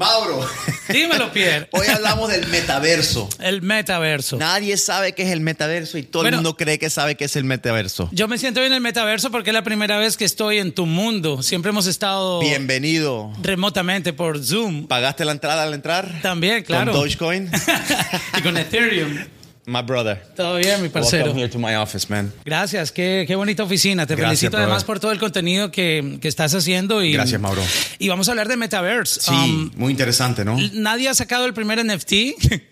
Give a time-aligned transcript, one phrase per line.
[0.00, 0.48] Mauro,
[0.88, 1.68] Dímelo, Pierre.
[1.72, 3.28] hoy hablamos del metaverso.
[3.40, 4.36] El metaverso.
[4.36, 6.36] Nadie sabe qué es el metaverso y todo Bueno.
[6.36, 8.08] el mundo cree que sabe qué es el metaverso.
[8.12, 10.70] Yo me siento bien en el metaverso porque es la primera vez que estoy en
[10.72, 11.42] tu mundo.
[11.42, 13.32] Siempre hemos estado Bienvenido.
[13.42, 14.86] remotamente por Zoom.
[14.86, 16.20] ¿Pagaste la entrada al entrar?
[16.22, 16.92] También, claro.
[16.92, 17.50] Con Dogecoin?
[18.38, 19.18] y con Ethereum.
[19.66, 20.16] My brother.
[20.34, 21.24] Todo bien, mi parcero.
[21.26, 22.32] Welcome here to my office, man.
[22.44, 24.06] Gracias, qué, qué bonita oficina.
[24.06, 24.64] Te Gracias, felicito brother.
[24.66, 27.02] además por todo el contenido que, que estás haciendo.
[27.04, 27.62] Y, Gracias, Mauro.
[27.98, 29.20] Y vamos a hablar de metaverse.
[29.20, 30.56] Sí, Um, muy interesante, ¿no?
[30.72, 32.12] Nadie ha sacado el primer NFT.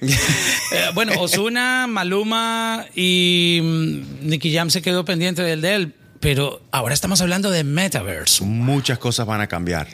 [0.70, 5.94] Eh, bueno, Osuna, Maluma y mm, Nicky Jam se quedó pendiente del de él.
[6.20, 8.44] Pero ahora estamos hablando de metaverse.
[8.44, 9.88] Muchas cosas van a cambiar.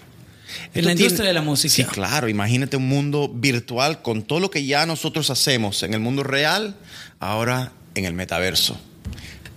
[0.75, 1.73] En la industria de la música.
[1.73, 2.29] Sí, claro.
[2.29, 6.77] Imagínate un mundo virtual con todo lo que ya nosotros hacemos en el mundo real,
[7.21, 8.79] ahora en el metaverso.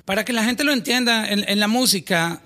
[0.05, 2.41] Para que la gente lo entienda, en, en la música,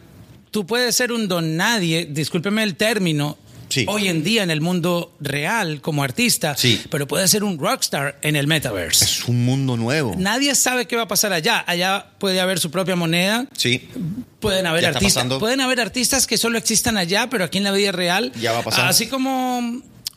[0.51, 3.37] tú puedes ser un don nadie, discúlpeme el término,
[3.71, 3.85] Sí.
[3.87, 6.81] hoy en día en el mundo real como artista, Sí.
[6.89, 9.05] pero puedes ser un rockstar en el metaverse.
[9.05, 10.13] Es un mundo nuevo.
[10.17, 11.63] Nadie sabe qué va a pasar allá.
[11.65, 13.47] Allá puede haber su propia moneda.
[13.57, 13.89] Sí.
[14.39, 17.91] Pueden haber artistas, pueden haber artistas que solo existan allá, pero aquí en la vida
[17.91, 18.31] real.
[18.39, 18.87] Ya va a pasar.
[18.87, 19.59] Así como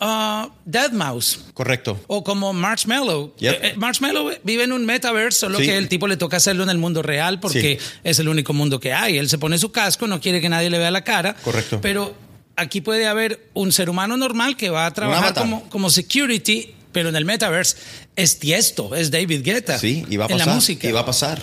[0.01, 2.01] uh, Deadmau5 Correcto.
[2.07, 3.35] o como Marshmallow.
[3.39, 3.53] Yep.
[3.53, 5.67] Eh, eh, Marshmallow vive en un metaverse, solo Sí.
[5.67, 8.81] que el tipo le toca hacerlo en el mundo real porque es el único mundo
[8.81, 9.19] que hay.
[9.19, 11.35] Él se pone su casco, no quiere que nadie le vea la cara.
[11.45, 11.81] Correcto.
[11.81, 12.15] Pero
[12.57, 17.09] aquí puede haber un ser humano normal que va a trabajar como, como security, pero
[17.09, 17.77] en el metaverse
[18.17, 19.79] es Tiesto, es David Guetta.
[19.79, 20.47] Sí, y va a en pasar.
[20.47, 20.89] la música.
[20.89, 21.43] Y va a pasar.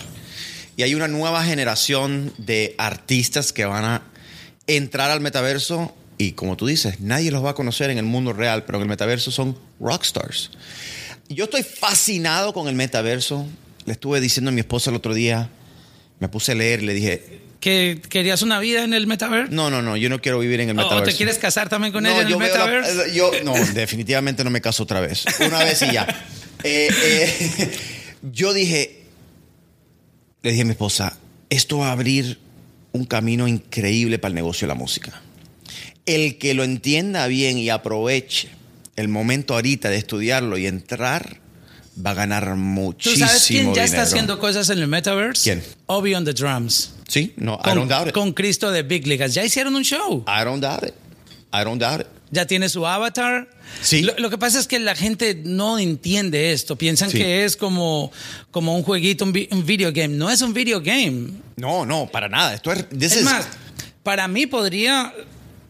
[0.77, 4.03] Y hay una nueva generación de artistas que van a
[4.67, 8.31] entrar al metaverso y como tú dices, nadie los va a conocer en el mundo
[8.31, 10.51] real, pero en el metaverso son rockstars.
[11.29, 13.47] Yo estoy fascinado con el metaverso.
[13.85, 15.49] Le estuve diciendo a mi esposa el otro día,
[16.19, 19.53] me puse a leer y le dije, ¿Que querías una vida en el metaverse?
[19.53, 21.03] no, no, no, yo no quiero vivir en el ¿O- metaverso.
[21.03, 23.13] ¿O te quieres casar también con No, ella en el la- metaverse?
[23.15, 25.23] yo, no, definitivamente no me caso otra vez.
[25.39, 26.07] Una vez y ya.
[26.63, 27.71] Eh, eh,
[28.21, 29.01] yo dije,
[30.43, 31.17] le dije a mi esposa,
[31.49, 32.37] esto va a abrir
[32.91, 35.21] un camino increíble para el negocio de la música.
[36.05, 38.49] El que lo entienda bien y aproveche
[38.95, 41.39] el momento ahorita de estudiarlo y entrar,
[42.03, 44.03] va a ganar ¿Tú muchísimo sabes quién ya está dinero.
[44.03, 45.43] haciendo cosas en el metaverse?
[45.43, 45.63] ¿Quién?
[45.87, 46.93] Obi on the drums.
[47.07, 48.13] Sí, no, I don't doubt it.
[48.13, 49.33] con Cristo de Big Ligas.
[49.33, 50.23] Ya hicieron un show.
[50.27, 50.93] I don't doubt it.
[51.53, 52.07] I don't doubt it.
[52.33, 53.49] Ya tiene su avatar.
[53.81, 54.03] Sí.
[54.03, 56.77] Lo, lo que pasa es que la gente no entiende esto.
[56.77, 57.17] Piensan Sí.
[57.17, 58.09] que es como,
[58.51, 60.15] como un jueguito, un, vi- un video game.
[60.15, 61.31] No es un video game.
[61.57, 62.53] No, no, para nada.
[62.53, 63.45] Esto es, this Es is- más,
[64.03, 65.13] para mí podría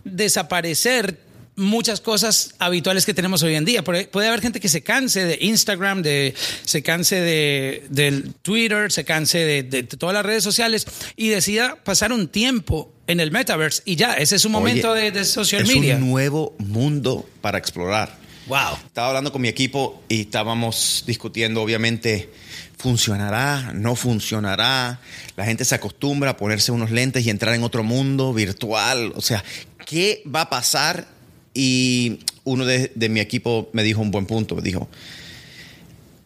[0.04, 1.20] desaparecer
[1.62, 3.84] muchas cosas habituales que tenemos hoy en día.
[3.84, 6.34] Puede haber gente que se canse de Instagram, de,
[6.66, 10.86] se canse de, del Twitter, se canse de, de todas las redes sociales
[11.16, 15.04] y decida pasar un tiempo en el metaverse y ya, ese es un momento Oye,
[15.04, 15.96] de, de social es media.
[15.96, 18.18] un nuevo mundo para explorar.
[18.48, 18.78] Wow.
[18.86, 22.30] Estaba hablando con mi equipo y estábamos discutiendo, obviamente,
[22.78, 25.00] funcionará, no funcionará.
[25.36, 29.14] La gente se acostumbra a ponerse unos lentes y entrar en otro mundo virtual.
[29.16, 29.44] O sea,
[29.86, 31.08] ¿qué va a pasar?
[31.54, 34.56] Y uno de, de mi equipo me dijo un buen punto.
[34.56, 34.90] Me dijo,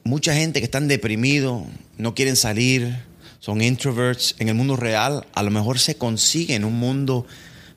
[0.03, 1.63] mucha gente que están deprimidos,
[1.97, 2.96] no quieren salir,
[3.40, 7.28] son introverts en el mundo real, a lo mejor se consigue en un mundo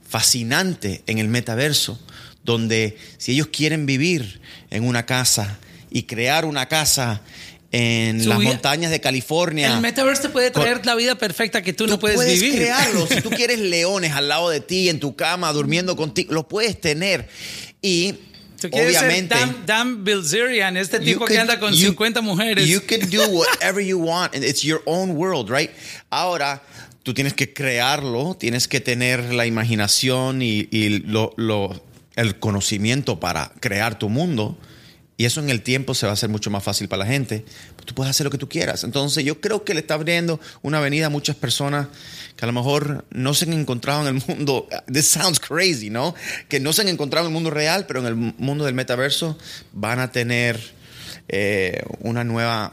[0.02, 2.00] fascinante en el metaverso,
[2.44, 5.58] donde si ellos quieren vivir en una casa
[5.90, 7.20] y crear una casa
[7.72, 9.74] en Su las vida- montañas de California.
[9.74, 12.54] El metaverse te puede traer Con- la vida perfecta que tú, Tú no puedes, vivir.
[12.56, 13.06] crearlo.
[13.06, 16.80] Si tú quieres leones al lado de ti, en tu cama, durmiendo contigo, lo puedes
[16.80, 17.28] tener.
[17.82, 18.14] Y
[18.60, 19.36] Tú quieres obviamente.
[19.36, 22.66] ser Dan, Dan Bilzerian, este tipo que anda con you- 50 mujeres.
[22.66, 24.34] You can do whatever you want.
[24.34, 25.70] and It's your own world, right?
[26.10, 26.62] Ahora,
[27.02, 31.80] tú tienes que crearlo, tienes que tener la imaginación y, y lo- lo-
[32.16, 34.58] el conocimiento para crear tu mundo.
[35.18, 37.44] Y eso en el tiempo se va a hacer mucho más fácil para la gente.
[37.74, 38.84] Pues tú puedes hacer lo que tú quieras.
[38.84, 41.88] Entonces yo creo que le está abriendo una avenida a muchas personas
[42.36, 44.68] que a lo mejor no se han encontrado en el mundo.
[44.92, 46.14] This sounds crazy, ¿no?
[46.48, 49.36] Que no se han encontrado en el mundo real, pero en el mundo del metaverso
[49.72, 50.60] van a tener
[51.26, 52.70] eh, una nueva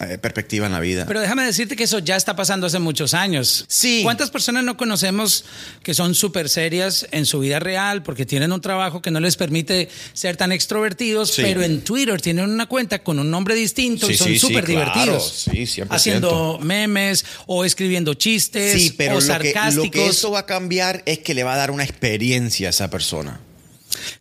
[0.00, 1.04] eh, perspectiva en la vida.
[1.06, 3.64] Pero déjame decirte que eso ya está pasando hace muchos años.
[3.68, 4.00] Sí.
[4.02, 5.44] ¿Cuántas personas no conocemos
[5.82, 9.36] que son súper serias en su vida real porque tienen un trabajo que no les
[9.36, 11.42] permite ser tan extrovertidos, Sí.
[11.42, 14.80] pero en Twitter tienen una cuenta con un nombre distinto y son sí, súper claro.
[14.92, 15.48] divertidos?
[15.50, 15.86] Sí, 100%.
[15.90, 19.86] Haciendo memes o escribiendo chistes Sí, pero o lo que, sarcásticos.
[19.86, 22.70] lo que eso va a cambiar es que le va a dar una experiencia a
[22.70, 23.40] esa persona.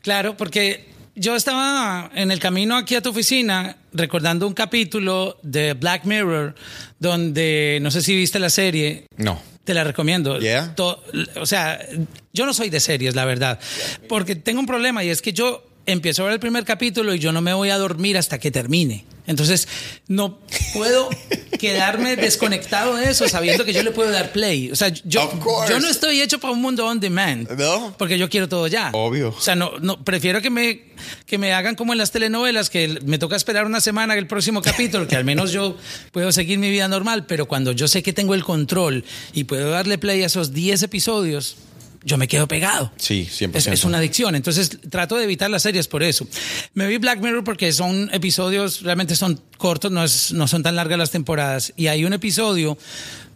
[0.01, 0.86] Claro, porque
[1.16, 6.56] yo estaba en el camino aquí a tu oficina recordando un capítulo de Black Mirror
[7.00, 9.40] donde, no sé si viste la serie, No.
[9.64, 10.40] te la recomiendo.
[10.40, 10.76] Yeah.
[10.76, 11.02] To-
[11.40, 11.80] o sea,
[12.34, 13.60] yo no soy de series, la verdad,
[14.10, 17.20] porque tengo un problema y es que yo empiezo a ver el primer capítulo y
[17.20, 19.06] yo no me voy a dormir hasta que termine.
[19.27, 19.68] Entonces,
[20.07, 20.39] no
[20.74, 21.10] puedo
[21.60, 24.72] quedarme desconectado de eso sabiendo que yo le puedo dar play.
[24.72, 25.31] O sea, yo,
[25.68, 27.50] yo no estoy hecho para un mundo on demand.
[27.51, 27.95] No.
[27.98, 28.92] Porque yo quiero todo ya.
[28.94, 29.30] Obvio.
[29.30, 30.83] O sea, no, no, prefiero que me,
[31.25, 34.62] que me hagan como en las telenovelas, que me toca esperar una semana el próximo
[34.62, 35.77] capítulo, que al menos yo
[36.12, 39.72] puedo seguir mi vida normal, pero cuando yo sé que tengo el control y puedo
[39.72, 41.57] darle play a esos 10 episodios,
[42.06, 42.92] yo me quedo pegado.
[42.98, 43.56] Sí, 100%.
[43.56, 44.36] Es, es una adicción.
[44.36, 46.25] Entonces trato de evitar las series por eso.
[46.75, 50.75] Me vi Black Mirror porque son episodios, realmente son cortos, no, es- no son tan
[50.75, 51.74] largas las temporadas.
[51.75, 52.78] Y hay un episodio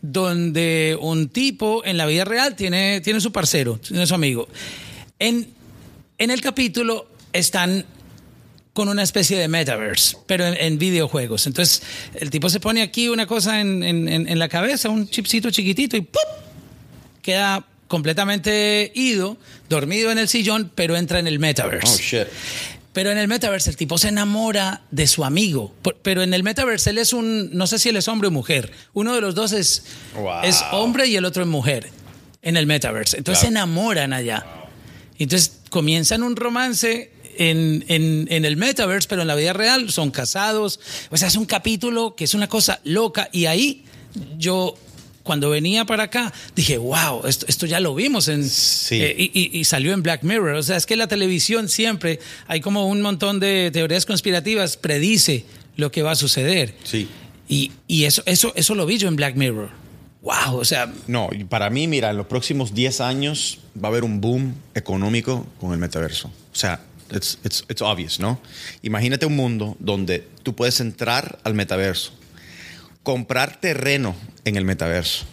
[0.01, 4.47] donde un tipo en la vida real tiene, tiene su parcero, tiene su amigo.
[5.19, 5.49] En,
[6.17, 7.85] en el capítulo están
[8.73, 11.47] con una especie de metaverse, pero en, en videojuegos.
[11.47, 11.81] Entonces,
[12.13, 15.49] el tipo se pone aquí una cosa en, en- en- en la cabeza, un chipcito
[15.51, 16.21] chiquitito y ¡pum!
[17.21, 19.35] queda completamente ido,
[19.67, 21.93] dormido en el sillón, pero entra en el metaverse.
[21.93, 22.27] Oh, shit.
[22.93, 25.73] Pero en el metaverse el tipo se enamora de su amigo.
[26.01, 28.71] Pero en el metaverse él es un, no sé si él es hombre o mujer.
[28.93, 29.83] Uno de los dos es,
[30.15, 30.43] Wow.
[30.43, 31.89] es hombre y el otro es mujer
[32.41, 33.17] en el metaverse.
[33.17, 33.53] Entonces Claro.
[33.53, 34.45] se enamoran allá.
[35.19, 40.09] Entonces comienzan un romance en, en- en el metaverse, pero en la vida real son
[40.11, 40.79] casados.
[41.09, 43.29] O sea, es un capítulo que es una cosa loca.
[43.31, 43.85] Y ahí
[44.37, 44.75] yo,
[45.29, 48.95] cuando venía para acá, dije, wow, esto, esto ya lo vimos en, Sí.
[48.99, 50.55] eh, y, y- y salió en Black Mirror.
[50.55, 55.45] O sea, es que la televisión siempre hay como un montón de teorías conspirativas, predice
[55.75, 56.73] lo que va a suceder.
[56.83, 57.07] Sí.
[57.47, 59.69] Y, y eso, eso, eso lo vi yo en Black Mirror.
[60.23, 63.91] Wow, o sea, No, y para mí, mira, en los próximos 10 años va a
[63.91, 66.29] haber un boom económico con el metaverso.
[66.51, 66.81] O sea,
[67.13, 68.41] it's, it's, it's obvious, ¿no?
[68.81, 72.13] Imagínate un mundo donde tú puedes entrar al metaverso,
[73.09, 74.15] comprar terreno
[74.45, 75.25] en el metaverso,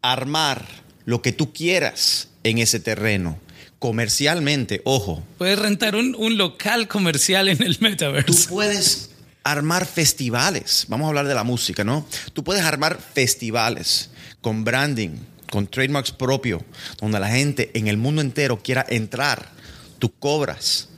[0.00, 0.64] armar
[1.04, 3.38] lo que tú quieras en ese terreno,
[3.78, 8.48] comercialmente, ojo, puedes rentar un, un local comercial en el Tú metaverse.
[8.48, 9.10] puedes
[9.44, 10.86] armar festivales.
[10.88, 12.06] Vamos a hablar de la música, ¿no?
[12.32, 14.08] Tú puedes armar festivales
[14.40, 15.18] con branding,
[15.50, 16.64] con trademarks propio,
[16.98, 19.50] donde la gente en el mundo entero quiera entrar.
[19.98, 20.88] Tú cobras.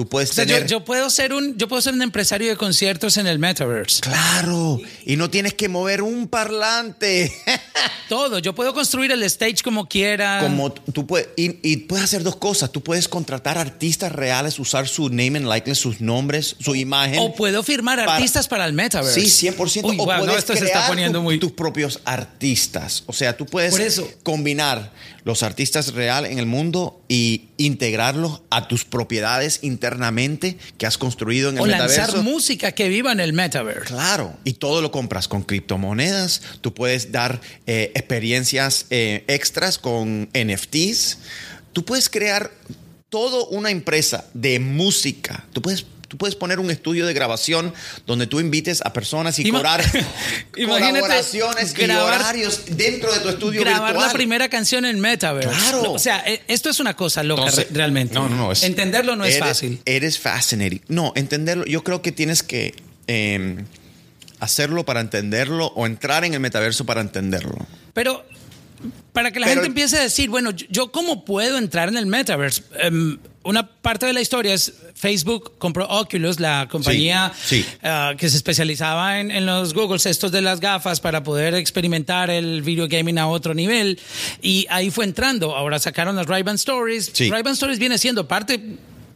[0.00, 0.66] Tú puedes O sea, yo, tener.
[0.70, 4.00] yo puedo ser un, yo puedo ser un empresario de conciertos en el metaverse.
[4.00, 4.80] Claro.
[5.04, 7.30] Y no tienes que mover un parlante.
[8.08, 8.38] Todo.
[8.38, 10.40] Yo puedo construir el stage como quiera.
[10.40, 12.72] Como tú puedes, y, y puedes hacer dos cosas.
[12.72, 17.18] Tú puedes contratar artistas reales, usar su name and likeness, sus nombres, su imagen.
[17.18, 19.20] o puedo firmar para- artistas para el metaverse.
[19.20, 19.84] Sí, 100%.
[19.84, 21.38] Uy, o wow, no, esto se crear está poniendo tu- muy.
[21.38, 23.04] tus propios artistas.
[23.06, 24.08] O sea, tú puedes Por eso.
[24.22, 24.92] combinar
[25.24, 31.50] los artistas real en el mundo y integrarlos a tus propiedades internamente que has construido
[31.50, 32.22] en el o lanzar metaverso.
[32.22, 33.86] música que viva en el metaverse.
[33.86, 36.42] Claro, y todo lo compras con criptomonedas.
[36.60, 41.18] Tú puedes dar eh, experiencias eh, extras con NFTs.
[41.72, 42.50] Tú puedes crear
[43.08, 45.44] toda una empresa de música.
[45.52, 47.72] Tú puedes, tú puedes poner un estudio de grabación
[48.04, 49.80] donde tú invites a personas y Ima- cobrar
[50.52, 54.06] colaboraciones y horarios dentro de tu estudio grabar virtual.
[54.08, 55.48] la primera canción en metaverse.
[55.48, 55.92] Claro.
[55.92, 58.14] O sea, eh, esto es una cosa loca Entonces, realmente.
[58.14, 58.52] No, no, no.
[58.52, 59.80] es- Entenderlo no es eres- fácil.
[59.84, 60.82] Eres fascinating.
[60.88, 61.64] No, entenderlo.
[61.66, 62.74] Yo creo que tienes que
[63.06, 63.64] eh,
[64.40, 67.66] hacerlo para entenderlo o entrar en el metaverso para entenderlo.
[67.94, 68.24] Pero
[69.12, 72.06] para que la Pero- gente empiece a decir, bueno, yo- cómo puedo entrar en el
[72.06, 72.62] metaverse.
[72.80, 77.66] Em, una parte de la historia es Facebook compró Oculus, la compañía Sí, sí.
[77.82, 82.28] ah, que se especializaba en, en los Googles, estos de las gafas, para poder experimentar
[82.30, 83.98] el video gaming a otro nivel.
[84.42, 85.56] Y ahí fue entrando.
[85.56, 87.10] Ahora sacaron las Ray-Ban Stories.
[87.14, 87.30] Sí.
[87.30, 88.60] Ray-Ban Stories viene siendo parte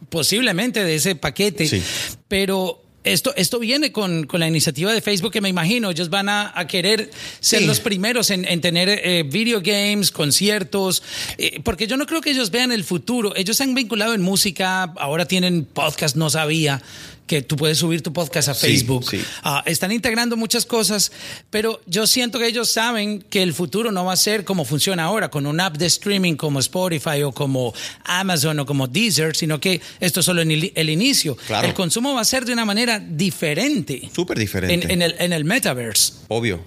[0.09, 1.81] posiblemente de ese paquete, Sí.
[2.27, 6.27] pero esto, esto viene con, con la iniciativa de Facebook que me imagino, ellos van
[6.29, 7.09] a, a querer
[7.39, 7.65] ser Sí.
[7.65, 11.03] los primeros en, en tener eh, video games, conciertos,
[11.37, 13.35] eh, porque yo no creo que ellos vean el futuro.
[13.35, 16.81] Ellos se han vinculado en música, ahora tienen podcast, no sabía
[17.27, 19.09] que tú puedes subir tu podcast a Facebook.
[19.09, 19.19] sí.
[19.43, 21.11] Ah, están integrando muchas cosas,
[21.49, 25.03] pero yo siento que ellos saben que el futuro no va a ser como funciona
[25.05, 29.59] ahora, con una app de streaming como Spotify o como Amazon o como Deezer, sino
[29.59, 31.35] que esto es solo en el, el inicio.
[31.47, 31.67] Claro.
[31.67, 34.73] El consumo va a ser de una manera diferente Súper diferente.
[34.85, 36.13] en, en el, en el metaverse.
[36.27, 36.59] Obvio.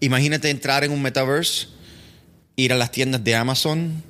[0.00, 1.68] Imagínate entrar en un metaverse,
[2.56, 4.02] ir a las tiendas de Amazon,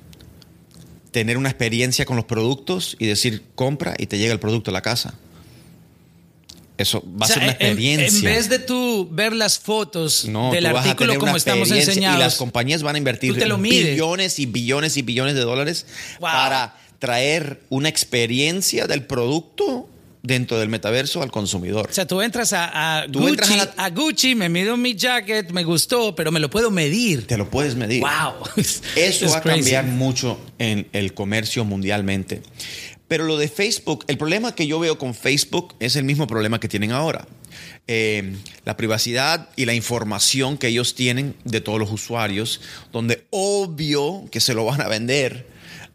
[1.11, 4.73] tener una experiencia con los productos y decir compra y te llega el producto a
[4.73, 5.13] la casa.
[6.81, 8.29] Eso va O sea, a ser una en- experiencia.
[8.29, 12.35] En, vez de tú ver las fotos No, del artículo como estamos enseñados, Y las
[12.35, 15.85] compañías van a invertir billones y billones y billones de dólares
[16.19, 16.29] Wow.
[16.31, 19.87] para traer una experiencia del producto
[20.23, 21.87] dentro del metaverso al consumidor.
[21.89, 24.77] O sea, tú entras a, a Tú Gucci, entras a la- a Gucci, me mido
[24.77, 27.25] mi jacket, me gustó, pero me lo puedo medir.
[27.25, 28.01] Te lo puedes medir.
[28.01, 28.45] Wow.
[28.55, 32.43] Eso Es va a cambiar mucho en el comercio mundialmente.
[33.11, 36.61] Pero lo de Facebook, el problema que yo veo con Facebook es el mismo problema
[36.61, 37.27] que tienen ahora.
[37.85, 42.61] Eh, la privacidad y la información que ellos tienen de todos los usuarios,
[42.93, 45.45] donde obvio que se lo van a vender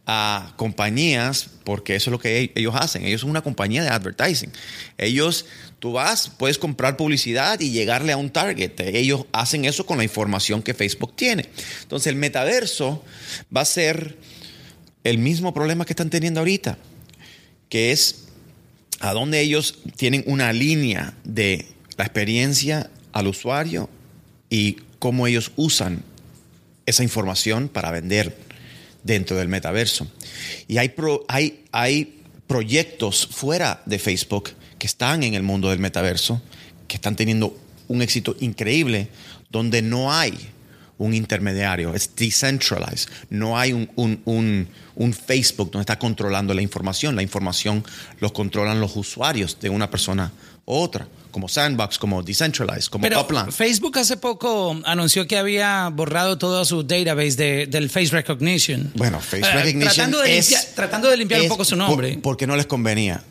[0.06, 3.06] a compañías, porque eso es lo que ellos hacen.
[3.06, 4.52] Ellos son una compañía de advertising.
[4.98, 5.46] Ellos,
[5.78, 8.78] tú vas, puedes comprar publicidad y llegarle a un target.
[8.78, 11.48] Ellos hacen eso con la información que Facebook tiene.
[11.80, 13.02] Entonces el metaverso
[13.56, 14.18] va a ser
[15.02, 16.76] el mismo problema que están teniendo ahorita,
[17.68, 18.26] que es
[19.00, 23.88] a dónde ellos tienen una línea de la experiencia al usuario
[24.50, 26.02] y cómo ellos usan
[26.86, 28.36] esa información para vender
[29.02, 30.06] dentro del metaverso.
[30.68, 30.94] Y hay,
[31.28, 36.40] hay, hay proyectos fuera de Facebook que están en el mundo del metaverso,
[36.88, 37.58] que están teniendo
[37.88, 39.08] un éxito increíble,
[39.50, 40.36] donde no hay
[40.98, 47.14] un intermediario, es decentralized, no hay un, un, un, Facebook donde está controlando la información,
[47.14, 47.84] la información
[48.20, 50.32] los controlan los usuarios de una persona
[50.64, 53.52] u otra como Sandbox, como Decentralized, como Pero Upland.
[53.52, 58.90] Facebook hace poco anunció que había borrado todo su database del face recognition.
[58.94, 62.18] Bueno, face eh, recognition tratando de, limpiar, tratando de limpiar un poco su nombre.
[62.22, 63.22] porque no les convenía,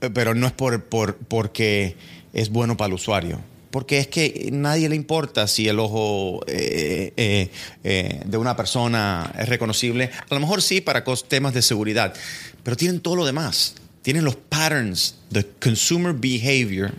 [0.00, 1.96] eh, pero no es por, por, porque
[2.32, 3.40] es bueno para el usuario.
[3.74, 7.50] Porque es que nadie le importa si el ojo eh,
[7.82, 10.12] de una persona es reconocible.
[10.30, 12.14] A lo mejor sí para temas de seguridad,
[12.62, 13.74] pero tienen todo lo demás.
[14.02, 16.92] Tienen los patterns, the consumer behavior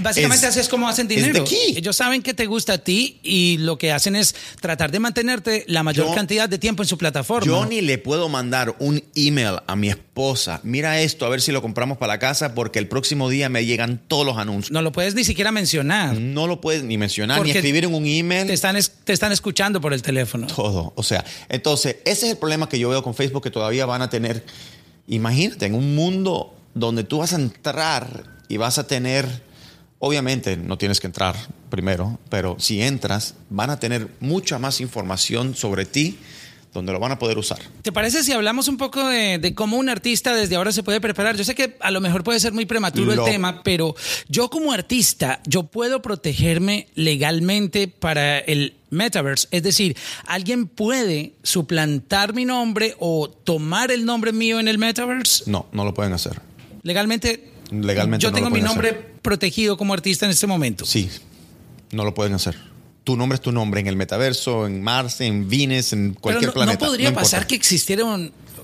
[0.00, 1.44] Básicamente así es como hacen dinero.
[1.74, 5.64] Ellos saben que te gusta a ti y lo que hacen es tratar de mantenerte
[5.68, 7.46] la mayor cantidad de tiempo en su plataforma.
[7.46, 10.60] Yo ni le puedo mandar un email a mi esposa.
[10.62, 13.64] Mira esto, a ver si lo compramos para la casa porque el próximo día me
[13.64, 14.70] llegan todos los anuncios.
[14.72, 16.16] No lo puedes ni siquiera mencionar.
[16.16, 18.46] No lo puedes ni mencionar, ni escribir en un email.
[18.46, 20.46] Te están, te están escuchando por el teléfono.
[20.46, 20.92] Todo.
[20.96, 24.02] O sea, entonces, ese es el problema que yo veo con Facebook que todavía van
[24.02, 24.44] a tener.
[25.08, 29.26] Imagínate, en un mundo donde tú vas a entrar y vas a tener,
[29.98, 31.36] obviamente no tienes que entrar
[31.70, 36.18] primero, pero si entras, van a tener mucha más información sobre ti
[36.72, 37.58] donde lo van a poder usar.
[37.82, 41.36] ¿Te parece si hablamos un poco de, cómo un artista desde ahora se puede preparar?
[41.36, 43.94] Yo sé que a lo mejor puede ser muy prematuro el tema, pero
[44.28, 49.48] yo como artista, yo puedo protegerme legalmente para el metaverse.
[49.50, 49.96] Es decir,
[50.26, 55.44] alguien puede suplantar mi nombre o tomar el nombre mío en el metaverse.
[55.50, 56.40] No, no lo pueden hacer.
[56.82, 60.84] Legalmente Legalmente Yo tengo mi nombre protegido como artista en este momento.
[60.84, 61.08] Sí,
[61.90, 62.56] no lo pueden hacer.
[63.04, 66.52] Tu nombre es tu nombre en el metaverso, en Mars, en Venus, en cualquier no,
[66.52, 66.84] planeta.
[66.84, 68.04] ¿No podría pasar que existiera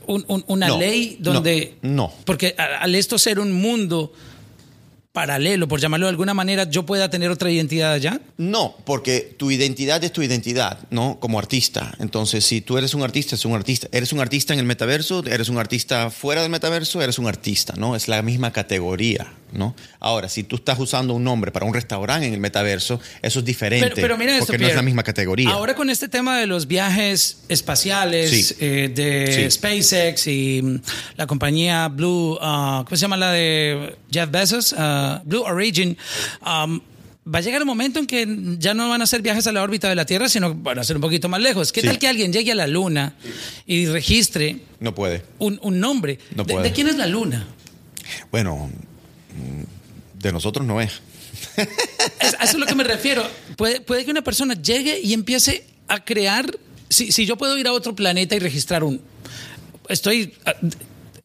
[0.06, 1.76] una ley donde...
[1.82, 4.12] No, Porque al esto ser un mundo
[5.18, 8.20] paralelo, por llamarlo de alguna manera, yo pueda tener otra identidad allá?
[8.36, 11.18] No, porque tu identidad es tu identidad, ¿no?
[11.18, 11.92] Como artista.
[11.98, 13.88] Entonces, si tú eres un artista, es un artista.
[13.90, 17.74] Eres un artista en el metaverso, eres un artista fuera del metaverso, eres un artista,
[17.76, 17.96] ¿no?
[17.96, 19.74] Es la misma categoría, ¿no?
[19.98, 23.44] Ahora, si tú estás usando un nombre para un restaurante en el metaverso, eso es
[23.44, 23.90] diferente.
[23.96, 25.50] Pero, mira esto, porque no es la misma categoría.
[25.50, 30.80] Ahora con este tema de los viajes espaciales, eh, de SpaceX y mm,
[31.16, 34.72] la compañía Blue, ah, ¿cómo se llama la de Jeff Bezos?
[34.72, 35.96] Uh, Blue Origin,
[36.44, 36.80] um,
[37.32, 38.26] va a llegar un momento en que
[38.58, 40.84] ya no van a hacer viajes a la órbita de la Tierra, sino van a
[40.84, 41.72] ser un poquito más lejos.
[41.72, 43.14] ¿Qué tal que alguien llegue a la Luna
[43.66, 45.22] y registre no puede.
[45.38, 46.18] Un, nombre?
[46.30, 47.46] de, quién es la Luna?
[48.30, 48.70] Bueno,
[50.14, 51.00] de nosotros no es.
[52.40, 53.28] A eso es lo que me refiero.
[53.56, 56.58] Puede, puede que una persona llegue y empiece a crear.
[56.88, 59.00] Si, si yo puedo ir a otro planeta y registrar un.
[59.88, 60.34] Estoy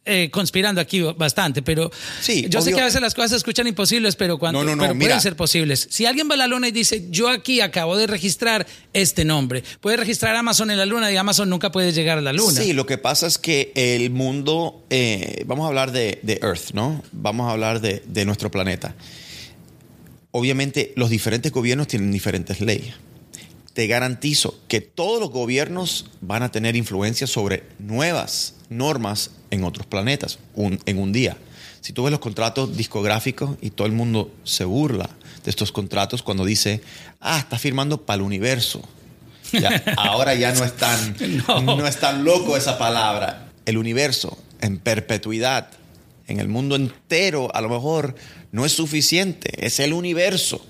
[0.06, 3.68] eh, conspirando aquí bastante, pero sí, yo sé que a veces las cosas se escuchan
[3.68, 5.88] imposibles, pero, cuando, pueden ser posibles.
[5.90, 9.64] Si alguien va a la luna y dice, yo aquí acabo de registrar este nombre,
[9.80, 12.62] puede registrar Amazon en la luna y Amazon nunca puede llegar a la luna.
[12.62, 17.02] Sí, lo que pasa es que el mundo, eh, vamos a hablar de, Earth, ¿no?
[17.14, 18.96] Vamos a hablar de, de nuestro planeta.
[20.32, 22.94] Obviamente los diferentes gobiernos tienen diferentes leyes
[23.74, 29.86] te garantizo que todos los gobiernos van a tener influencia sobre nuevas normas en otros
[29.86, 31.38] planetas en un día.
[31.82, 35.10] Si tú ves los contratos discográficos y todo el mundo se burla
[35.44, 36.82] de estos contratos cuando dice,
[37.20, 38.82] ah, está firmando para el universo.
[39.98, 41.16] ahora ya no es, tan,
[41.48, 43.52] no es tan loco esa palabra.
[43.66, 45.68] El universo en perpetuidad,
[46.28, 48.16] en el mundo entero, a lo mejor
[48.52, 50.66] no es suficiente, es el universo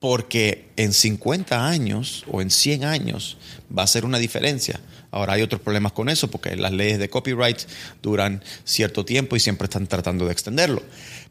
[0.00, 3.36] porque en 50 años o en 100 años
[3.76, 4.80] va a ser una diferencia.
[5.10, 7.58] Ahora hay otros problemas con eso porque las leyes de copyright
[8.02, 10.82] duran cierto tiempo y siempre están tratando de extenderlo.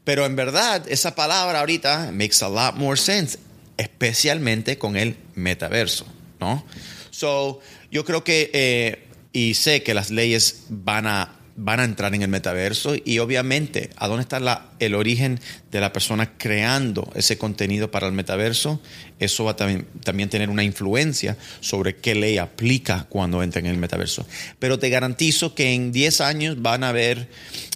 [0.03, 3.39] Pero en verdad esa palabra ahorita makes a lot more sense,
[3.77, 6.05] especialmente con el metaverso,
[6.39, 6.65] ¿no?
[7.09, 7.59] So,
[7.91, 12.21] yo creo que, eh, y sé que las leyes van a van a entrar en
[12.21, 17.37] el metaverso y obviamente, ¿a dónde está la, el origen de la persona creando ese
[17.37, 18.81] contenido para el metaverso?
[19.19, 23.65] Eso va a también, también tener una influencia sobre qué ley aplica cuando entra en
[23.65, 24.25] el metaverso.
[24.57, 27.29] Pero te garantizo que en 10 años van a haber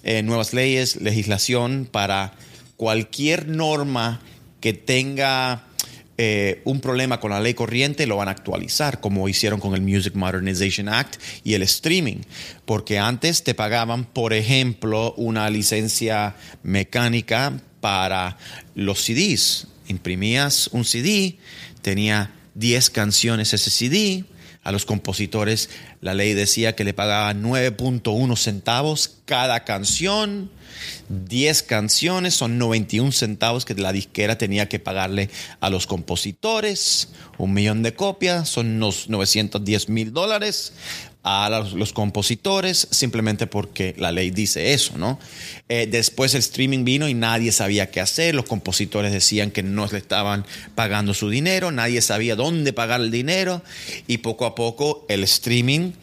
[0.04, 2.34] eh, nuevas leyes, legislación para
[2.78, 4.22] cualquier norma
[4.62, 5.66] que tenga
[6.18, 9.82] eh, un problema con la ley corriente, lo van a actualizar, como hicieron con el
[9.82, 12.18] Music Modernization Act y el streaming.
[12.66, 18.38] Porque antes te pagaban, por ejemplo, una licencia mecánica para
[18.76, 19.68] los CDs.
[19.88, 21.38] Imprimías un CD,
[21.82, 24.26] tenía 10 canciones ese CD.
[24.64, 30.52] A los compositores la ley decía que le pagaban 9.1 centavos cada canción
[31.10, 37.54] 10 canciones, son 91 centavos que la disquera tenía que pagarle a los compositores, un
[37.54, 40.74] millón de copias, son unos 910 mil dólares
[41.24, 45.20] a los, compositores simplemente porque la ley dice eso, ¿no?
[45.70, 49.88] Eh, después el streaming vino y nadie sabía qué hacer, los compositores decían que no
[49.90, 53.64] le estaban pagando su dinero, nadie sabía dónde pagar el dinero
[54.06, 55.94] y poco a poco el streaming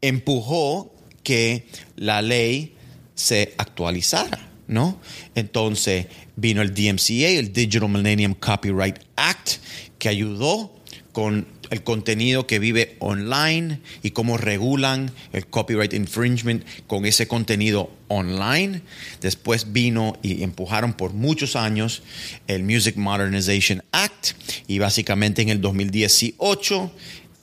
[0.00, 0.92] empujó
[1.22, 2.75] que la ley
[3.16, 5.00] se actualizara, ¿no?
[5.34, 6.06] Entonces
[6.36, 9.54] vino el DMCA, el Digital Millennium Copyright Act,
[9.98, 10.72] que ayudó
[11.10, 17.90] con el contenido que vive online y cómo regulan el copyright infringement con ese contenido
[18.08, 18.82] online.
[19.22, 22.02] Después vino y empujaron por muchos años
[22.46, 24.32] el Music Modernization Act
[24.68, 26.92] y básicamente en el 2018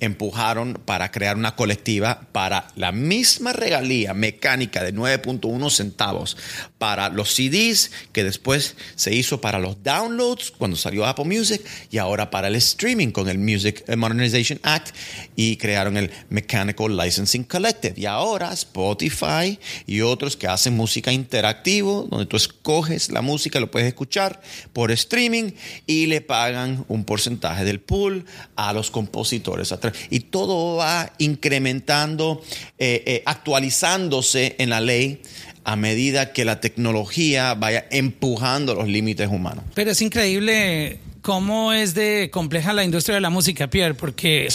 [0.04, 6.38] empujaron para crear una colectiva para la misma regalía mecánica de 9.1 centavos
[6.78, 11.98] para los CDs que después se hizo para los downloads cuando salió Apple Music y
[11.98, 14.96] ahora para el streaming con el Music Modernization Act
[15.36, 17.94] y crearon el Mechanical Licensing Collective.
[17.98, 23.72] Y ahora Spotify y otros que hacen música interactivo donde tú escoges la música lo
[23.72, 24.42] puedes escuchar
[24.74, 25.52] por streaming
[25.86, 29.72] y le pagan un porcentaje del pool a los compositores
[30.10, 32.42] y todo va incrementando,
[32.78, 35.22] eh, eh, actualizándose en la ley
[35.64, 39.64] a medida que la tecnología vaya empujando los límites humanos.
[39.74, 44.50] Pero es increíble cómo es de compleja la industria de la música, Pierre, porque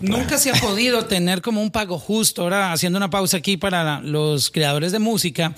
[0.00, 2.42] nunca se ha podido tener como un pago justo.
[2.42, 5.54] Ahora, haciendo una pausa aquí para los creadores de música,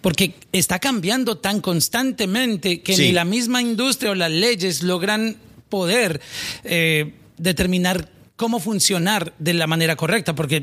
[0.00, 5.36] porque está cambiando tan constantemente que ni la misma industria o las leyes logran
[5.68, 6.20] poder
[6.64, 10.60] eh, determinar cómo funcionar de la manera correcta, porque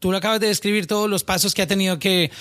[0.00, 2.32] tú lo acabas de describir todos los pasos que ha tenido que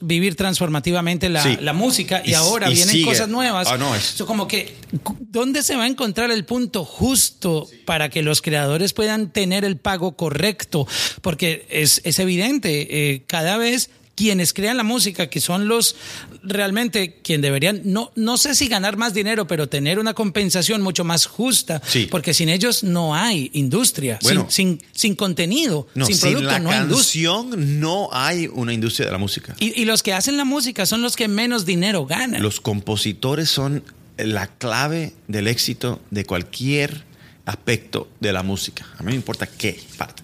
[0.00, 3.66] vivir transformativamente la, música y, ahora vienen cosas nuevas.
[3.68, 4.22] Ah, no, es...
[4.24, 4.76] como que,
[5.18, 9.76] ¿dónde se va a encontrar el punto justo para que los creadores puedan tener el
[9.76, 10.86] pago correcto?
[11.20, 15.96] Porque es, es evidente, eh, cada vez quienes crean la música, que son los
[16.42, 21.04] realmente quien deberían, no, no sé si ganar más dinero, pero tener una compensación mucho
[21.04, 26.82] más justa, porque sin ellos no hay industria, sin, sin, contenido, sin producto, no hay
[26.82, 27.30] industria.
[27.56, 29.56] no hay una industria de la música.
[29.58, 32.42] Y, y los que hacen la música son los que menos dinero ganan.
[32.42, 33.82] Los compositores son
[34.18, 37.04] la clave del éxito de cualquier
[37.44, 38.86] aspecto de la música.
[38.98, 40.22] A mí me importa qué parte.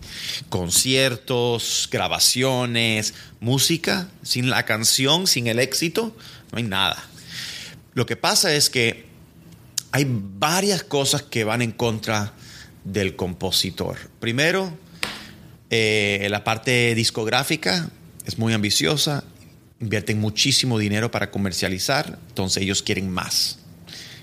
[0.48, 4.08] Conciertos, grabaciones, música.
[4.22, 6.16] Sin la canción, sin el éxito,
[6.52, 7.02] no hay nada.
[7.94, 9.06] Lo que pasa es que
[9.90, 12.32] hay varias cosas que van en contra
[12.84, 13.98] del compositor.
[14.20, 14.76] Primero,
[15.70, 17.90] eh, la parte discográfica
[18.24, 19.24] es muy ambiciosa,
[19.80, 23.58] invierten muchísimo dinero para comercializar, entonces ellos quieren más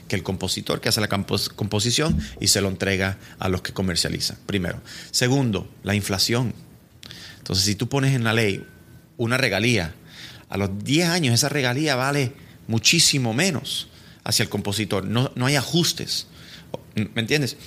[0.07, 4.37] que el compositor que hace la composición y se lo entrega a los que comercializan,
[4.45, 4.81] primero.
[5.11, 6.53] Segundo, la inflación.
[7.37, 8.65] Entonces, si tú pones en la ley
[9.17, 9.93] una regalía,
[10.49, 12.33] a los 10 años esa regalía vale
[12.67, 13.87] muchísimo menos
[14.23, 15.05] hacia el compositor.
[15.05, 16.27] No, no hay ajustes.
[16.95, 17.57] ¿Me entiendes?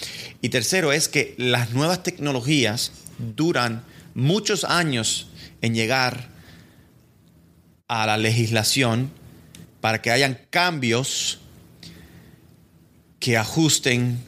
[0.40, 5.28] Y tercero es que las nuevas tecnologías duran muchos años
[5.60, 6.28] en llegar
[7.88, 9.10] a la legislación
[9.80, 11.40] para que hayan cambios
[13.20, 14.18] que ajusten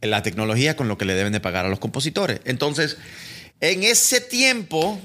[0.00, 2.40] la tecnología con lo que le deben de pagar a los compositores.
[2.44, 2.96] Entonces,
[3.60, 5.00] en ese tiempo,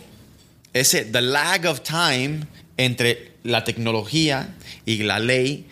[0.74, 2.42] ese the lag of time
[2.78, 4.56] entre la tecnología
[4.86, 5.66] y la ley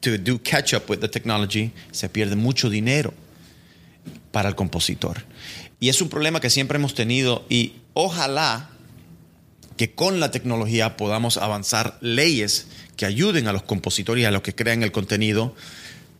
[0.00, 3.12] to do catch up with the technology, se pierde mucho dinero
[4.32, 5.24] para el compositor.
[5.78, 8.70] Y es un problema que siempre hemos tenido y ojalá
[9.76, 14.42] que con la tecnología podamos avanzar leyes que ayuden a los compositores y a los
[14.42, 15.54] que crean el contenido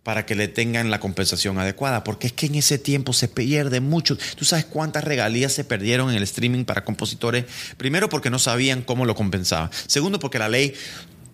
[0.03, 3.81] para que le tengan la compensación adecuada, porque es que en ese tiempo se pierde
[3.81, 4.17] mucho.
[4.37, 7.45] ¿Tú sabes cuántas regalías se perdieron en el streaming para compositores?
[7.77, 9.71] Primero porque no sabían cómo lo compensaban.
[9.87, 10.75] Segundo porque la ley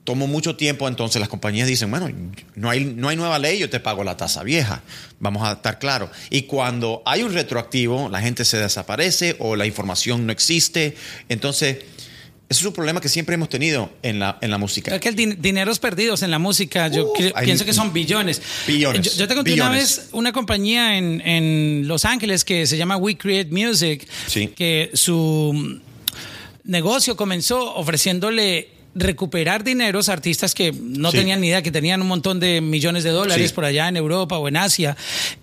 [0.07, 2.09] tomó mucho tiempo, entonces las compañías dicen, bueno,
[2.55, 4.83] no hay, no hay nueva ley, yo te pago la tasa vieja.
[5.19, 6.11] Vamos a estar claros.
[6.31, 10.97] Y cuando hay un retroactivo, la gente se desaparece o la información no existe.
[11.29, 11.79] Entonces,
[12.49, 14.99] eso es un problema que siempre hemos tenido en la, en la música.
[15.01, 18.41] Que el din dineros perdidos en la música, yo Uh, pienso que son billones.
[18.67, 22.77] Billones, Yo, yo te conté una vez una compañía en, en Los Ángeles que se
[22.77, 24.49] llama We Create Music, Sí.
[24.49, 25.81] que su
[26.65, 31.19] negocio comenzó ofreciéndole recuperar dineros a artistas que no Sí.
[31.19, 33.55] tenían ni idea, que tenían un montón de millones de dólares Sí.
[33.55, 34.97] por allá en Europa o en Asia.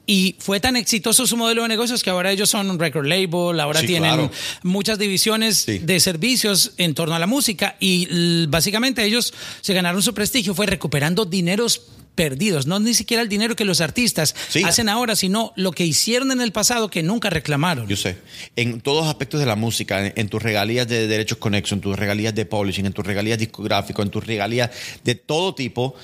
[0.07, 3.59] Y fue tan exitoso su modelo de negocios que ahora ellos son un record label,
[3.59, 4.31] ahora Sí, tienen claro.
[4.63, 10.13] muchas divisiones de servicios en torno a la música y básicamente ellos se ganaron su
[10.13, 11.81] prestigio fue recuperando dineros
[12.15, 14.63] perdidos, no ni siquiera el dinero que los artistas Sí.
[14.63, 17.87] hacen ahora, sino lo que hicieron en el pasado que nunca reclamaron.
[17.87, 18.17] Yo sé.
[18.55, 21.81] En todos los aspectos de la música, en, en tus regalías de derechos conexo, en
[21.81, 24.69] tus regalías de publishing, en tus regalías discográficos, en tus regalías
[25.03, 25.95] de todo tipo,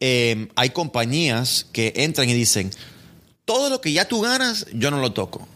[0.00, 2.70] eh, hay compañías que entran y dicen,
[3.44, 5.46] todo lo que ya tú ganas, yo no lo toco.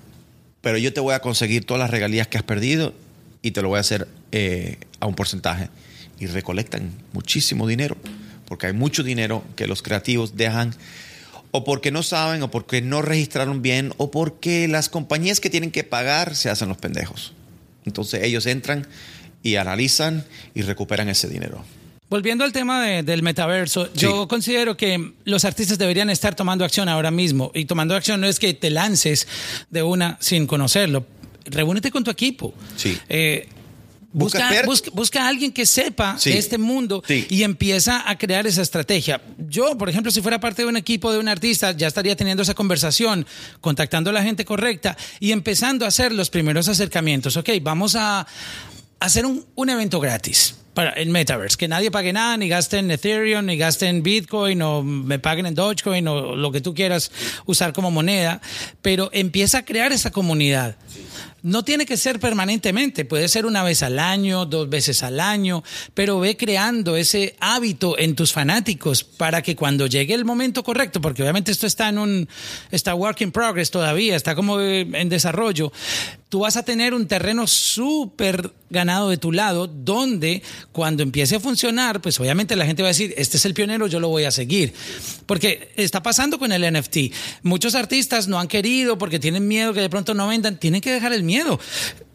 [0.60, 2.94] Pero yo te voy a conseguir todas las regalías que has perdido
[3.42, 5.68] y te lo voy a hacer eh, a un porcentaje.
[6.20, 7.96] Y recolectan muchísimo dinero,
[8.52, 10.74] porque hay mucho dinero que los creativos dejan
[11.52, 15.70] o porque no saben, o porque no registraron bien, o porque las compañías que tienen
[15.70, 17.32] que pagar se hacen los pendejos.
[17.86, 18.86] Entonces ellos entran
[19.42, 21.64] y analizan y recuperan ese dinero.
[22.10, 26.90] Volviendo al tema de- del metaverso, yo considero que los artistas deberían estar tomando acción
[26.90, 27.50] ahora mismo.
[27.54, 29.26] Y tomando acción no es que te lances
[29.70, 31.06] de una sin conocerlo.
[31.46, 32.52] Reúnete con tu equipo.
[32.76, 32.98] Sí.
[33.08, 33.48] Eh,
[34.12, 36.32] Busca a alguien que sepa Sí.
[36.32, 37.26] este mundo Sí.
[37.30, 39.22] y empieza a crear esa estrategia.
[39.48, 42.42] Yo, por ejemplo, si fuera parte de un equipo de un artista, ya estaría teniendo
[42.42, 43.26] esa conversación,
[43.60, 47.36] contactando a la gente correcta y empezando a hacer los primeros acercamientos.
[47.36, 48.26] Ok, vamos a
[49.00, 52.90] hacer un, un evento gratis para el Metaverse, que nadie pague nada, ni gaste en
[52.90, 57.10] Ethereum, ni gaste en Bitcoin, o me paguen en Dogecoin, o lo que tú quieras
[57.44, 58.40] usar como moneda,
[58.80, 60.76] pero empieza a crear esa comunidad.
[61.42, 65.64] No tiene que ser permanentemente, puede ser una vez al año, dos veces al año,
[65.92, 71.00] pero ve creando ese hábito en tus fanáticos para que cuando llegue el momento correcto,
[71.00, 72.28] porque obviamente esto está en un
[72.70, 75.72] está work in progress todavía, está como eh, en desarrollo,
[76.28, 81.40] tú vas a tener un terreno súper ganado de tu lado donde cuando empiece a
[81.40, 84.24] funcionar, pues obviamente la gente va a decir, este es el pionero, yo lo voy
[84.24, 84.72] a seguir.
[85.26, 86.96] Porque está pasando con el NFT.
[87.42, 90.90] Muchos artistas no han querido porque tienen miedo que de pronto no vendan, tienen que
[90.90, 91.31] dejar el miedo.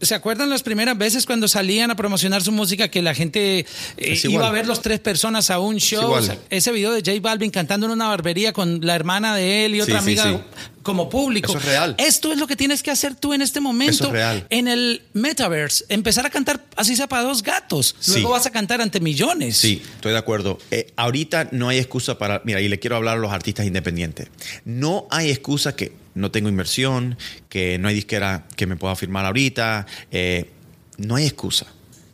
[0.00, 4.20] ¿Se acuerdan las primeras veces cuando salían a promocionar su música que la gente eh,
[4.24, 6.02] iba a ver los tres personas a un show?
[6.04, 6.22] igual.
[6.22, 9.64] O sea, ese video de J Balvin cantando en una barbería con la hermana de
[9.66, 10.38] él y otra Sí, amiga sí.
[10.84, 11.50] como público.
[11.50, 11.94] Eso es real.
[11.98, 14.46] Esto es lo que tienes que hacer tú en este momento Eso es real.
[14.50, 15.84] en el metaverse.
[15.88, 17.96] Empezar a cantar así sea para dos gatos.
[18.08, 19.56] Luego vas a cantar ante millones.
[19.56, 20.58] Sí, estoy de acuerdo.
[20.70, 22.40] Eh, ahorita no hay excusa para.
[22.44, 24.28] Mira, y le quiero hablar a los artistas independientes.
[24.64, 27.16] No hay excusa que no tengo inversión,
[27.48, 29.86] que no hay disquera que me pueda firmar ahorita.
[30.10, 30.50] eh,
[30.98, 31.66] no hay excusa.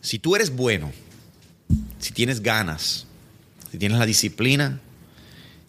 [0.03, 0.93] Si tú eres bueno,
[1.99, 3.07] si tienes ganas,
[3.73, 4.81] si tienes la disciplina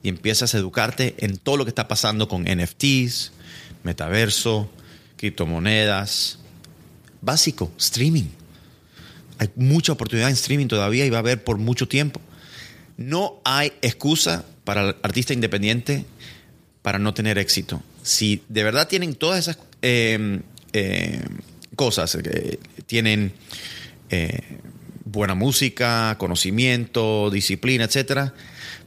[0.03, 3.31] y empiezas a educarte en todo lo que está pasando con NFTs,
[3.83, 4.69] metaverso,
[5.17, 6.39] criptomonedas,
[7.21, 8.27] básico, streaming.
[9.37, 12.21] Hay mucha oportunidad en streaming todavía y va a haber por mucho tiempo.
[12.97, 16.05] No hay excusa para el artista independiente
[16.81, 17.81] para no tener éxito.
[18.05, 20.39] Si de verdad tienen todas esas eh,
[20.73, 21.23] eh,
[21.75, 23.33] cosas, eh, tienen
[24.11, 24.59] eh,
[25.05, 28.35] buena música, conocimiento, disciplina, etcétera,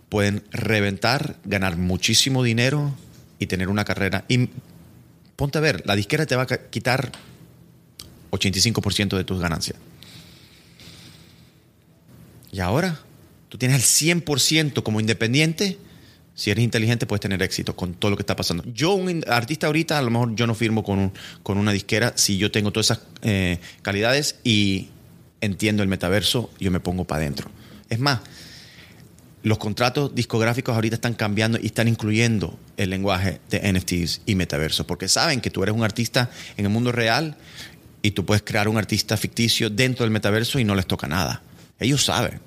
[0.09, 2.95] pueden reventar, ganar muchísimo dinero
[3.41, 4.25] y tener una carrera.
[4.29, 4.51] Y
[5.35, 7.11] ponte a ver, la disquera te va a quitar
[8.31, 9.79] 85% de tus ganancias.
[12.53, 13.01] Y ahora,
[13.49, 15.77] tú tienes el 100% como independiente.
[16.39, 18.63] Si eres inteligente, puedes tener éxito con todo lo que está pasando.
[18.73, 22.13] Yo, un artista ahorita, a lo mejor yo no firmo con, un- con una disquera.
[22.15, 24.87] Si yo tengo todas esas eh, calidades y
[25.41, 27.51] entiendo el metaverso, yo me pongo para adentro.
[27.91, 28.21] Es más,
[29.43, 34.87] los contratos discográficos ahorita están cambiando y están incluyendo el lenguaje de NFTs y metaverso,
[34.87, 37.37] porque saben que tú eres un artista en el mundo real
[38.01, 41.43] y tú puedes crear un artista ficticio dentro del metaverso y no les toca nada.
[41.81, 42.41] Ellos saben.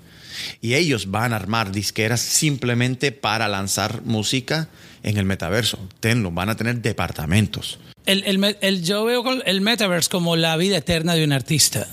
[0.62, 4.70] Y ellos van a armar disqueras simplemente para lanzar música
[5.04, 5.80] en el metaverso.
[6.00, 7.80] Tenlo, van a tener departamentos.
[8.06, 11.88] El, el el- yo veo el metaverse como la vida eterna de un artista.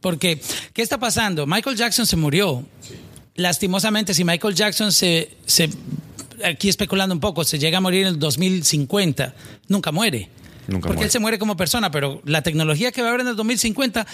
[0.00, 0.40] Porque,
[0.72, 1.46] ¿qué está pasando?
[1.46, 2.64] Michael Jackson se murió.
[3.36, 5.68] Lastimosamente, si Michael Jackson se, se
[6.44, 9.34] aquí especulando un poco, se llega a morir en el 2050,
[9.68, 10.28] nunca muere.
[10.70, 11.06] Nunca porque muere.
[11.06, 14.06] él se muere como persona, pero la tecnología que va a haber en el 2050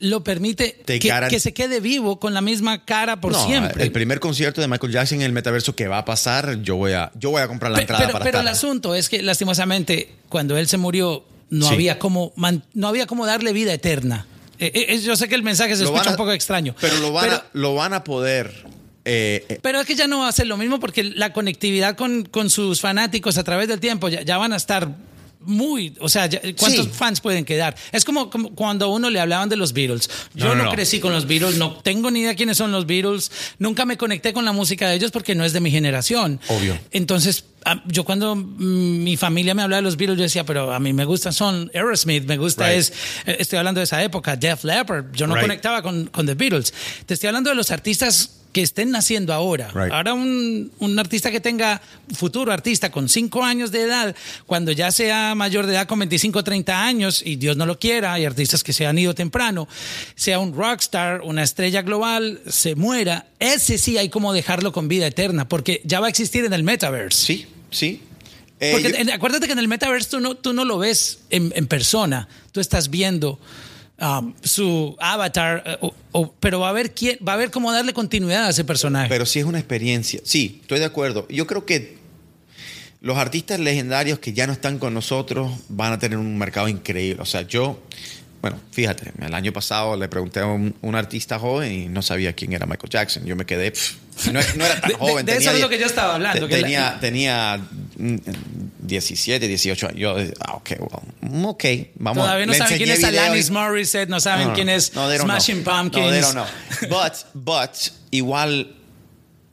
[0.00, 3.82] lo permite Te que, se quede vivo con la misma cara por No, siempre.
[3.82, 6.92] El primer concierto de Michael Jackson en el metaverso que va a pasar, yo voy
[6.92, 10.12] a, yo voy a comprar la entrada pero, para pero el asunto es que lastimosamente
[10.28, 11.74] cuando él se murió no Sí.
[11.74, 12.32] había como
[12.74, 14.26] no había como darle vida eterna.
[14.58, 16.98] Eh, eh, yo sé que el mensaje se Lo escucha a- un poco extraño, Pero
[16.98, 18.64] lo van, pero, a, lo van a poder.
[19.04, 21.96] eh, eh, pero es que ya no va a ser lo mismo porque la conectividad
[21.96, 24.88] con, con sus fanáticos a través del tiempo ya, ya van a estar
[25.44, 26.28] muy, o sea,
[26.58, 26.90] ¿cuántos Sí.
[26.92, 27.74] fans pueden quedar?
[27.92, 30.08] Es como, como cuando a uno le hablaban de los Beatles.
[30.34, 30.70] Yo No, no, no, no.
[30.72, 34.32] crecí con los Beatles, no tengo ni idea quiénes son los Beatles, nunca me conecté
[34.32, 36.40] con la música de ellos porque no es de mi generación.
[36.48, 36.78] Obvio.
[36.90, 37.44] Entonces,
[37.86, 41.04] yo cuando mi familia me hablaba de los Beatles, yo decía, pero a mí me
[41.04, 42.78] gustan, son Aerosmith, me gusta Right.
[42.78, 42.92] es,
[43.26, 45.42] eh, estoy hablando de esa época, Def Leppard, yo no Right.
[45.44, 46.72] conectaba con, con The Beatles.
[47.06, 49.68] Te estoy hablando de los artistas que estén naciendo ahora.
[49.74, 49.92] Right.
[49.92, 51.80] Ahora un, un artista que tenga,
[52.14, 54.14] futuro artista con 5 años de edad,
[54.46, 57.78] cuando ya sea mayor de edad con 25 o 30 años, y Dios no lo
[57.78, 59.68] quiera, hay artistas que se han ido temprano,
[60.14, 65.06] sea un rockstar, una estrella global, se muera, ese sí hay como dejarlo con vida
[65.06, 67.24] eterna, porque ya va a existir en el metaverse.
[67.26, 68.02] sí, sí.
[68.60, 71.52] Eh, Porque yo- acuérdate que en el metaverse tú no, tú no lo ves en,
[71.56, 73.40] en persona, tú estás viendo
[74.02, 75.90] um, su avatar, eh,
[76.40, 79.08] pero va a haber quién, va a haber cómo darle continuidad a ese personaje.
[79.08, 80.20] Pero sí es una experiencia.
[80.24, 81.26] Sí, estoy de acuerdo.
[81.28, 81.96] Yo creo que
[83.00, 87.22] los artistas legendarios que ya no están con nosotros van a tener un mercado increíble.
[87.22, 87.80] O sea, yo,
[88.42, 92.32] bueno, fíjate, el año pasado le pregunté a un, un artista joven y no sabía
[92.34, 93.24] quién era Michael Jackson.
[93.24, 95.24] Yo me quedé, pff, no, no era tan De- joven.
[95.24, 97.60] de eso tenía es lo que yo estaba hablando, te- que la- tenía, tenía
[97.96, 98.16] mm,
[98.80, 99.98] 17, 18 años.
[99.98, 102.24] Yo, ah, ok, well, ok, vamos.
[102.24, 105.62] Todavía no saben quién es y- Alanis Morissette, no saben no, quién es Smashing.
[105.62, 106.04] Pumpkins.
[106.04, 106.46] No, they don't know.
[106.90, 107.70] But, but,
[108.10, 108.74] igual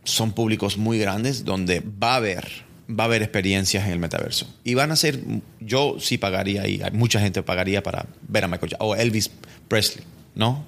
[0.03, 2.47] son públicos muy grandes donde va a haber,
[2.89, 4.47] va a haber experiencias en el metaverso.
[4.63, 5.19] Y van a ser,
[5.59, 9.31] yo sí pagaría y mucha gente pagaría para ver a Michael Jackson o Elvis
[9.67, 10.03] Presley,
[10.35, 10.65] ¿no?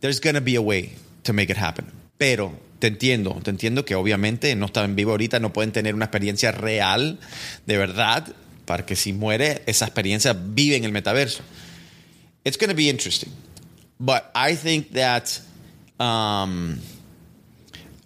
[0.00, 1.86] There's gonna be a way to make it happen.
[2.18, 5.94] Pero te entiendo, te entiendo que obviamente no están en vivo ahorita, no pueden tener
[5.94, 7.20] una experiencia real,
[7.66, 8.26] de verdad,
[8.64, 11.42] para que si muere, esa experiencia vive en el metaverso.
[12.44, 13.30] It's to be interesting.
[14.00, 15.40] But I think that
[16.00, 16.80] um,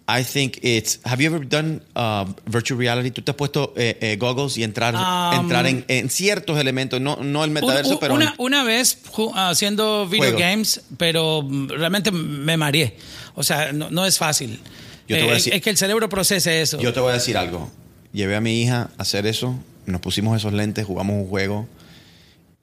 [0.09, 0.99] I think it's.
[1.03, 3.11] Have you ever done uh, virtual reality?
[3.11, 7.01] Tú te has puesto eh, eh, goggles y entrar, Um, entrar en, en ciertos elementos,
[7.01, 8.97] no, no el metaverso, un- pero una, una vez
[9.35, 10.39] haciendo video Juego.
[10.39, 12.95] games, pero realmente me mareé.
[13.35, 14.61] O sea, no, no es fácil.
[15.09, 16.79] Yo te voy a Eh, decir- es que el cerebro procese eso.
[16.79, 17.69] yo te voy a decir algo.
[18.13, 21.67] Llevé a mi hija a hacer eso, nos pusimos esos lentes, jugamos un juego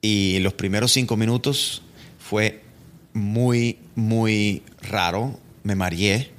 [0.01, 1.83] y los primeros cinco minutos
[2.17, 2.61] fue
[3.13, 5.39] muy, muy raro.
[5.63, 6.31] Me mareé.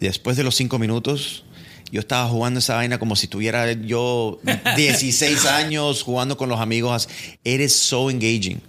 [0.00, 1.44] Después de los cinco minutos,
[1.90, 4.40] yo estaba jugando esa vaina como si tuviera yo
[4.76, 7.08] 16 años jugando con los amigos.
[7.44, 8.60] It is so engaging.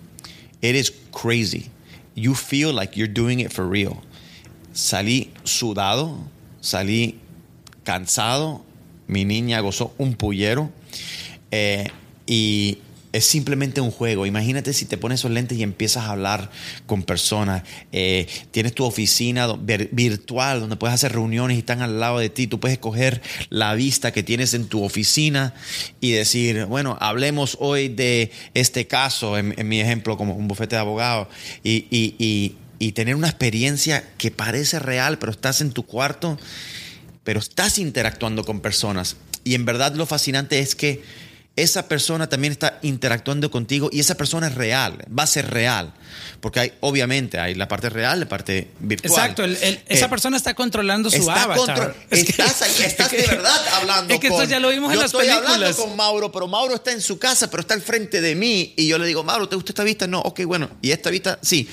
[0.61, 1.69] It is crazy.
[2.15, 4.01] You feel like you're doing it for real.
[4.73, 6.17] Salí sudado,
[6.61, 7.19] salí
[7.83, 8.63] cansado.
[9.07, 10.71] Mi niña gozó un pullero.
[11.51, 11.87] Eh,
[12.25, 12.77] y
[13.12, 14.26] es simplemente un juego.
[14.26, 16.52] Imagínate si te pones esos lentes y empiezas a hablar
[16.86, 17.63] con personas.
[17.91, 19.48] Eh, tienes tu oficina
[19.91, 22.48] virtual donde puedes hacer reuniones y están al lado de ti.
[22.48, 25.54] Tú puedes escoger la vista que tienes en tu oficina
[26.02, 30.76] y decir, bueno, hablemos hoy de este caso, en, en mi ejemplo, como un bufete
[30.76, 31.28] de abogados.
[31.63, 36.39] Y, y- y- y tener una experiencia que parece real, pero estás en tu cuarto
[37.26, 39.17] pero estás interactuando con personas.
[39.43, 41.04] Y en verdad lo fascinante es que
[41.55, 45.93] esa persona también está interactuando contigo y esa persona es real, va a ser real.
[46.39, 49.12] Porque hay, obviamente, hay la parte real, la parte virtual.
[49.12, 51.95] Exacto, el- el- esa Eh, persona está controlando su está avatar.
[52.09, 54.69] Es que- estás ahí, estás es de verdad hablando Es que esto con- ya lo
[54.69, 55.53] vimos yo en las estoy películas.
[55.53, 58.73] hablando con Mauro, pero Mauro está en su casa, pero está al frente de mí.
[58.77, 60.07] Y yo le digo, Mauro, ¿te gusta esta vista?
[60.07, 60.69] No, ok, bueno.
[60.81, 61.39] ¿Y esta vista?
[61.41, 61.67] Sí.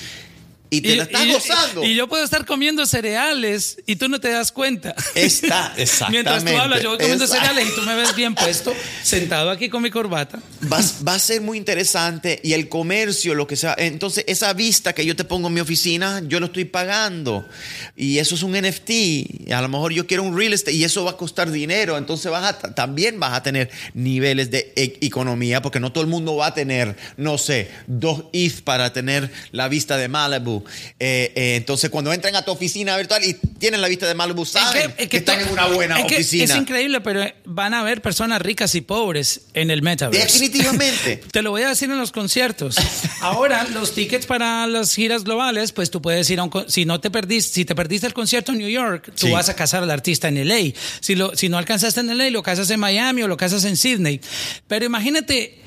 [0.69, 1.83] Y te la estás gozando.
[1.83, 4.93] y yo puedo estar comiendo cereales y tú no te das cuenta.
[5.15, 6.11] Está, exactamente.
[6.11, 7.45] Mientras tú hablas, yo voy comiendo Exacto.
[7.47, 10.39] cereales y tú me ves bien puesto, sentado aquí con mi corbata.
[10.71, 13.75] Va, va a ser muy interesante y el comercio, lo que sea.
[13.77, 17.47] Entonces, esa vista que yo te pongo en mi oficina, yo lo estoy pagando.
[17.95, 19.51] Y eso es un NFT.
[19.53, 21.97] A lo mejor yo quiero un real estate y eso va a costar dinero.
[21.97, 26.09] Entonces, vas a, también vas a tener niveles de e- economía porque no todo el
[26.09, 30.65] mundo va a tener, no sé, dos ETH para tener la vista de Malibu Malibu.
[30.99, 34.45] Eh, eh, entonces, cuando entran a tu oficina virtual y tienen la vista de Malibu,
[34.45, 36.43] saben que, están en una buena oficina.
[36.45, 40.25] Es increíble, pero van a haber personas ricas y pobres en el metaverse.
[40.25, 41.17] Definitivamente.
[41.31, 42.77] Te lo voy a decir en los conciertos.
[43.21, 46.51] Ahora, los tickets para las giras globales, pues tú puedes ir a un...
[46.67, 49.55] Si no te perdiste, si te perdiste el concierto en New York, tú vas a
[49.55, 50.73] casar al artista en LA.
[50.99, 53.77] Si, lo, si no alcanzaste en LA, lo casas en Miami o lo casas en
[53.77, 54.21] Sydney.
[54.67, 55.66] Pero imagínate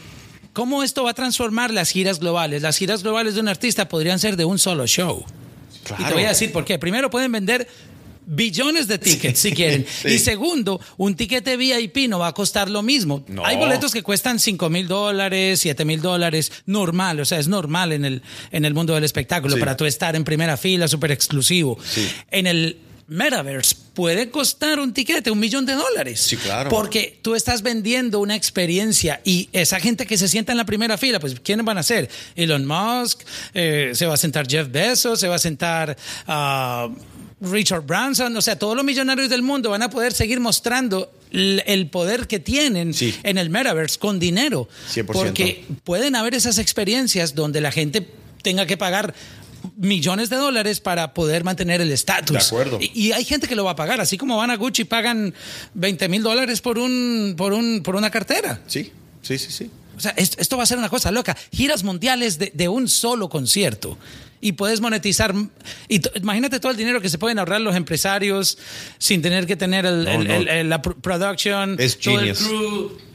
[0.52, 2.62] ¿Cómo esto va a transformar las giras globales?
[2.62, 5.24] Las giras globales de un artista podrían ser de un solo show.
[5.98, 6.78] Y te voy a decir por qué.
[6.78, 7.68] Primero, pueden vender
[8.26, 9.86] billones de tickets si quieren.
[10.04, 13.24] Y segundo, un ticket de VIP no va a costar lo mismo.
[13.44, 17.92] Hay boletos que cuestan 5 mil dólares, 7 mil dólares, normal, o sea, es normal
[17.92, 21.78] en el, en el mundo del espectáculo para tú estar en primera fila, súper exclusivo.
[22.30, 22.76] En el
[23.10, 26.20] Metaverse puede costar un tiquete, un millón de dólares.
[26.20, 26.70] Sí, claro.
[26.70, 30.96] Porque tú estás vendiendo una experiencia y esa gente que se sienta en la primera
[30.96, 32.08] fila, pues ¿quiénes van a ser?
[32.36, 35.96] Elon Musk, eh, se va a sentar Jeff Bezos, se va a sentar
[36.28, 36.88] ah,
[37.40, 41.88] Richard Branson, o sea, todos los millonarios del mundo van a poder seguir mostrando el
[41.90, 42.94] poder que tienen
[43.24, 44.68] en el metaverse con dinero.
[44.94, 45.06] 100%.
[45.06, 48.06] Porque pueden haber esas experiencias donde la gente
[48.42, 49.14] tenga que pagar
[49.76, 52.36] millones de dólares para poder mantener el estatus.
[52.36, 52.78] De acuerdo.
[52.80, 55.34] Y, hay gente que lo va a pagar, así como van a Gucci y pagan
[55.74, 58.60] 20 mil dólares por, un, por, un, por una cartera.
[58.66, 59.70] Sí, sí, sí, sí.
[59.96, 61.36] O sea, esto, va a ser una cosa loca.
[61.52, 63.98] Giras mundiales de, un solo concierto.
[64.40, 65.34] Y puedes monetizar.
[65.88, 68.56] Y imagínate todo el dinero que se pueden ahorrar los empresarios
[68.96, 73.09] sin tener que tener el, la production, es todo el crew.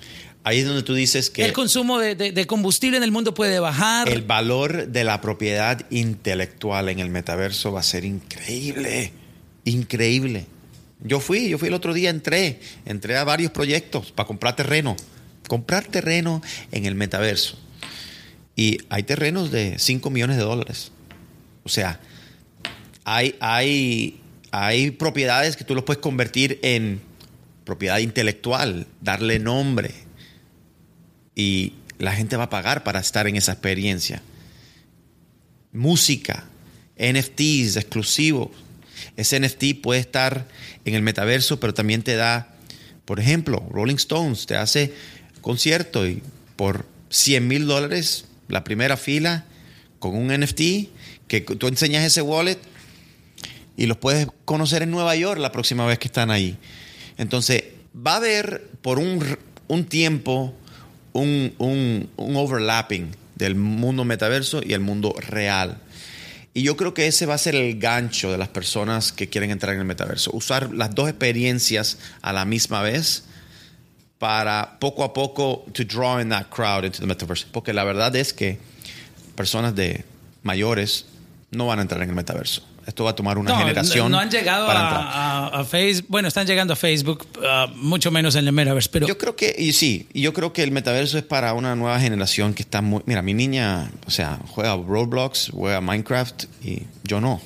[0.46, 1.44] Ahí es donde tú dices que...
[1.44, 4.08] El consumo de, combustible en el mundo puede bajar.
[4.08, 9.12] El valor de la propiedad intelectual en el metaverso va a ser increíble.
[9.64, 10.46] Increíble.
[11.04, 14.96] Yo fui, yo fui el otro día, entré, entré a varios proyectos para comprar terreno.
[15.48, 17.58] Comprar terreno en el metaverso.
[18.56, 20.92] Y hay terrenos de 5 millones de dólares.
[21.64, 22.00] O sea,
[23.04, 27.02] hay, hay, hay propiedades que tú los puedes convertir en
[27.64, 30.05] propiedad intelectual, darle nombre,
[31.36, 34.22] y la gente va a pagar para estar en esa experiencia.
[35.72, 36.46] Música,
[36.98, 38.50] NFTs exclusivos.
[39.18, 40.48] Ese NFT puede estar
[40.86, 42.56] en el metaverso, pero también te da,
[43.04, 44.94] por ejemplo, Rolling Stones te hace
[45.42, 46.24] concierto y
[46.56, 49.46] por 100 mil dólares la primera fila
[50.00, 50.62] con un NFT
[51.28, 52.60] que tú enseñas ese wallet
[53.78, 56.58] y los puedes conocer en Nueva York la próxima vez que están ahí.
[57.18, 57.64] Entonces,
[57.96, 60.54] va a haber por un, un tiempo
[61.16, 65.78] un, overlapping del mundo metaverso y el mundo real.
[66.54, 69.52] Y yo creo que ese va a ser el gancho de las personas que quieren
[69.52, 70.32] entrar en el metaverso.
[70.34, 73.26] Usar las dos experiencias a la misma vez
[74.20, 77.46] para poco a poco to draw in that crowd into the metaverse.
[77.52, 78.58] Porque la verdad es que
[79.36, 80.06] personas de
[80.44, 81.06] mayores
[81.52, 82.64] no van a entrar en el metaverso.
[82.86, 84.12] Esto va a tomar una generación.
[84.12, 86.06] No, han llegado a, Facebook.
[86.10, 88.90] Bueno, están llegando a Facebook, uh, mucho menos en el metaverso.
[88.92, 92.00] Pero yo creo que, y sí, yo creo que el metaverso es para una nueva
[92.00, 93.02] generación que está muy.
[93.06, 97.42] Mira, mi niña, o sea, juega Roblox, juega Minecraft y yo no.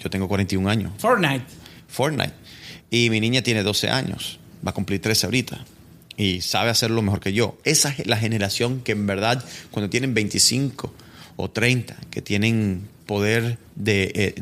[0.00, 0.92] Yo, tengo 41 años.
[0.98, 1.44] Fortnite.
[1.88, 2.32] Fortnite.
[2.90, 4.38] Y mi niña tiene 12 años.
[4.64, 5.64] Va a cumplir 13 ahorita
[6.16, 7.56] y sabe hacerlo mejor que yo.
[7.64, 10.92] Esa es la generación que en verdad, cuando tienen 25
[11.36, 14.36] o 30, que tienen poder de,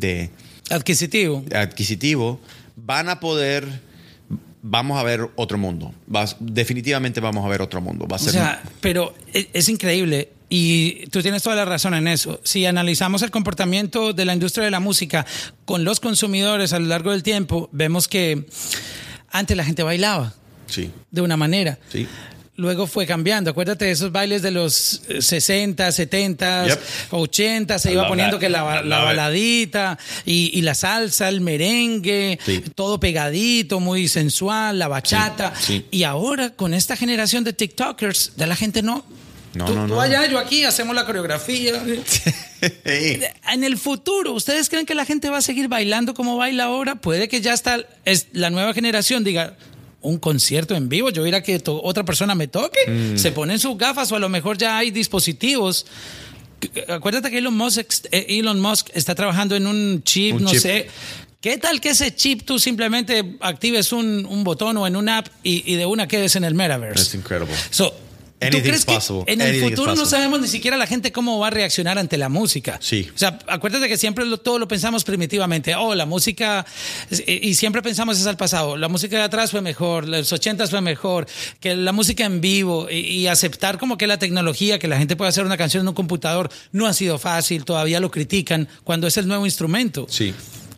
[0.00, 0.30] eh,
[0.70, 1.44] adquisitivo.
[1.52, 2.40] adquisitivo,
[2.76, 3.66] van a poder,
[4.62, 5.92] vamos a ver otro mundo.
[6.38, 8.06] definitivamente vamos a ver otro mundo.
[8.06, 10.30] Va a ser o sea, pero e, es, increíble.
[10.48, 12.40] Y tú tienes toda la razón en eso.
[12.44, 15.26] Si analizamos el comportamiento de la industria de la música
[15.64, 18.46] con los consumidores a lo largo del tiempo, vemos que
[19.30, 20.34] antes la gente bailaba.
[20.68, 20.90] Sí.
[21.10, 21.78] De una manera.
[21.90, 22.06] Sí
[22.56, 23.50] luego fue cambiando.
[23.50, 26.78] Acuérdate de esos bailes de los 60, 70,
[27.10, 32.38] 80, se iba poniendo que la, baladita y, la salsa, el merengue,
[32.74, 35.52] todo pegadito, muy sensual, la bachata.
[35.90, 39.04] Y ahora con esta generación de TikTokers, de la gente no.
[39.54, 40.00] No, no, no.
[40.00, 41.82] allá, yo aquí, hacemos la coreografía.
[42.84, 46.94] en el futuro, ¿ustedes creen que la gente va a seguir bailando como baila ahora?
[46.94, 49.54] Puede que ya está es la nueva generación diga,
[50.02, 53.16] un concierto en vivo, yo ir a que otra persona me toque, mm.
[53.16, 55.86] se ponen sus gafas o a lo mejor ya hay dispositivos.
[56.88, 60.88] Acuérdate que Elon Musk, eh, Elon Musk está trabajando en un chip, no sé.
[61.40, 65.74] ¿Qué tal que ese chip tú simplemente actives un, botón o en una app y,
[65.74, 67.02] de una quedes en el metaverse?
[67.02, 67.48] Es increíble.
[67.70, 67.92] So,
[68.50, 71.46] ¿Tú Anything's crees que en el futuro no sabemos ni siquiera la gente cómo va
[71.48, 72.78] a reaccionar ante la música?
[72.82, 73.08] Sí.
[73.14, 75.74] O sea, acuérdate que siempre lo- todo lo pensamos primitivamente.
[75.74, 76.64] Oh, la música,
[77.26, 78.76] y y siempre pensamos es al pasado.
[78.76, 81.26] La música de atrás fue mejor, los ochentas fue mejor,
[81.60, 85.16] que la música en vivo y, y aceptar como que la tecnología, que la gente
[85.16, 89.06] puede hacer una canción en un computador, no ha sido fácil, todavía lo critican cuando
[89.06, 90.06] es el nuevo instrumento.
[90.08, 90.34] Sí.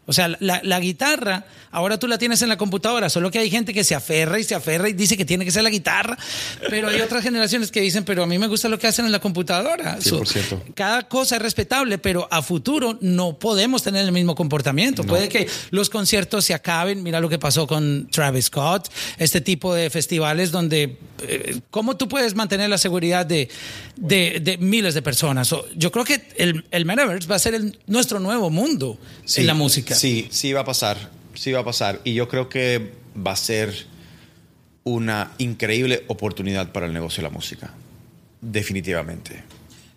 [0.07, 3.51] O sea, la, la guitarra, ahora tú la tienes en la computadora, solo que hay
[3.51, 6.19] gente que se aferra y se aferra y dice que tiene que ser la guitarra,
[6.69, 9.13] pero hay otras generaciones que dicen, pero a mí me gusta lo que hacen en
[9.13, 9.99] la computadora.
[9.99, 10.75] 100%.
[10.75, 15.05] cada cosa es respetable, pero a futuro no podemos tener el mismo comportamiento.
[15.05, 19.75] Puede que los conciertos se acaben, mira lo que pasó con Travis Scott, este tipo
[19.75, 23.49] de festivales donde, eh, ¿cómo tú puedes mantener la seguridad de,
[23.97, 25.51] de- de miles de personas?
[25.53, 29.41] O- yo creo que el, el Metaverse va a ser el- nuestro nuevo mundo Sí,
[29.41, 29.94] en la música.
[29.95, 31.11] Sí, sí va a pasar.
[31.35, 32.01] Sí va a pasar.
[32.05, 33.87] Y yo creo que va a ser
[34.85, 37.73] una increíble oportunidad para el negocio de la música.
[38.41, 39.43] Definitivamente.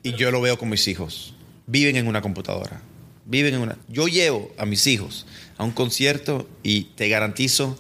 [0.04, 1.34] Y yo lo veo con mis hijos.
[1.66, 2.82] Viven en una computadora.
[3.26, 3.78] Viven en una.
[3.90, 5.26] Yo llevo a mis hijos
[5.58, 7.78] a un concierto y te garantizo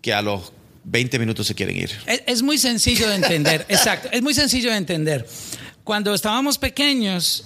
[0.00, 0.52] que a los
[0.84, 1.90] 20 minutos se quieren ir.
[2.06, 5.26] Es, es muy sencillo de entender, exacto, es muy sencillo de entender.
[5.84, 7.44] Cuando estábamos pequeños,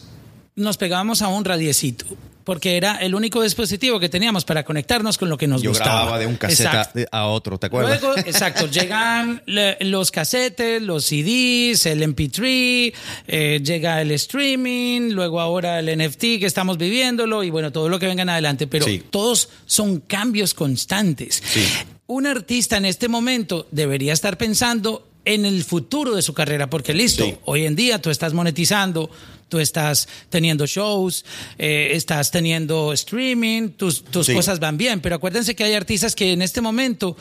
[0.54, 2.06] nos pegábamos a un radiecito,
[2.46, 5.90] porque era el único dispositivo que teníamos para conectarnos con lo que nos Yo gustaba.
[5.96, 8.00] grababa de un cassette a, otro, ¿te acuerdas?
[8.00, 12.92] Luego, exacto, llegan le- los casetes, los CDs, el MP3,
[13.26, 17.98] eh, llega el streaming, luego ahora el NFT que estamos viviéndolo y bueno, todo lo
[17.98, 19.02] que vengan adelante, pero Sí.
[19.10, 21.42] todos son cambios constantes.
[21.44, 21.64] Sí.
[22.06, 26.94] Un artista en este momento debería estar pensando en el futuro de su carrera, porque
[26.94, 27.34] listo, Sí.
[27.46, 29.10] hoy en día tú estás monetizando,
[29.48, 31.24] tú estás teniendo shows,
[31.58, 34.34] eh, estás teniendo streaming, tus, tus Sí.
[34.34, 37.16] cosas van bien, pero acuérdense que hay artistas que en este momento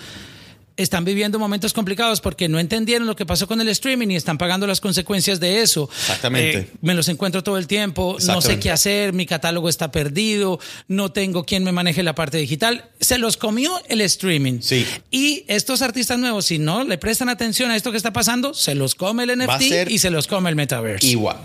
[0.78, 4.38] están viviendo momentos complicados porque no entendieron lo que pasó con el streaming y están
[4.38, 5.90] pagando las consecuencias de eso.
[6.02, 6.58] Exactamente.
[6.58, 10.60] Eh, me los encuentro todo el tiempo, no sé qué hacer, mi catálogo está perdido,
[10.90, 12.90] no tengo quien me maneje la parte digital.
[13.00, 14.60] Se los comió el streaming.
[14.60, 14.86] Sí.
[15.12, 18.76] Y estos artistas nuevos, si no le prestan atención a esto que está pasando, se
[18.76, 21.08] los come el NFT y se los come el metaverse.
[21.08, 21.38] Igual.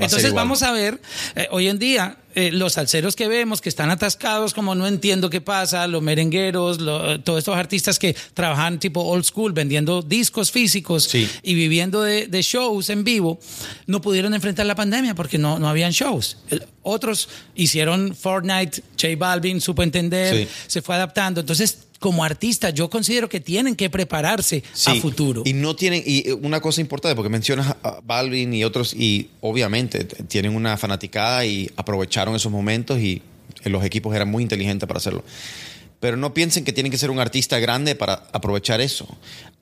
[0.00, 1.00] Va Entonces vamos a ver,
[1.34, 5.28] eh, hoy en día, eh, los salseros que vemos que están atascados, como no entiendo
[5.28, 10.50] qué pasa, los merengueros, lo- todos estos artistas que trabajan tipo old school, vendiendo discos
[10.50, 11.28] físicos Sí.
[11.42, 13.38] y viviendo de, de shows en vivo,
[13.86, 16.38] no pudieron enfrentar la pandemia porque no, no habían shows.
[16.82, 20.48] Otros hicieron Fortnite, J Balvin supo entender, Sí.
[20.68, 21.40] se fue adaptando.
[21.40, 25.42] Entonces, como artista, yo considero que tienen que prepararse a futuro.
[25.46, 29.30] Y no tienen, y eh, una cosa importante, porque mencionas a Balvin y otros, y
[29.40, 33.22] obviamente tienen una fanaticada y aprovecharon esos momentos y
[33.62, 35.24] eh, los equipos eran muy inteligentes para hacerlo.
[36.00, 39.06] Pero no piensen que tienen que ser un artista grande para aprovechar eso.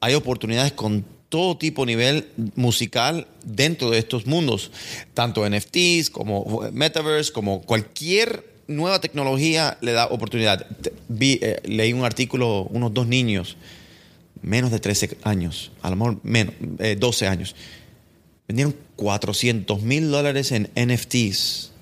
[0.01, 4.73] Hay oportunidades con todo tipo de nivel musical dentro de estos mundos,
[5.15, 10.67] tanto NFTs como Metaverse, como cualquier nueva tecnología le da oportunidad.
[11.09, 13.57] Vi, eh, leí un artículo, unos dos niños
[14.43, 17.55] menos de 13 años, a lo mejor menos, eh, 12 años,
[18.49, 21.73] vendieron 400 mil dólares en NFTs.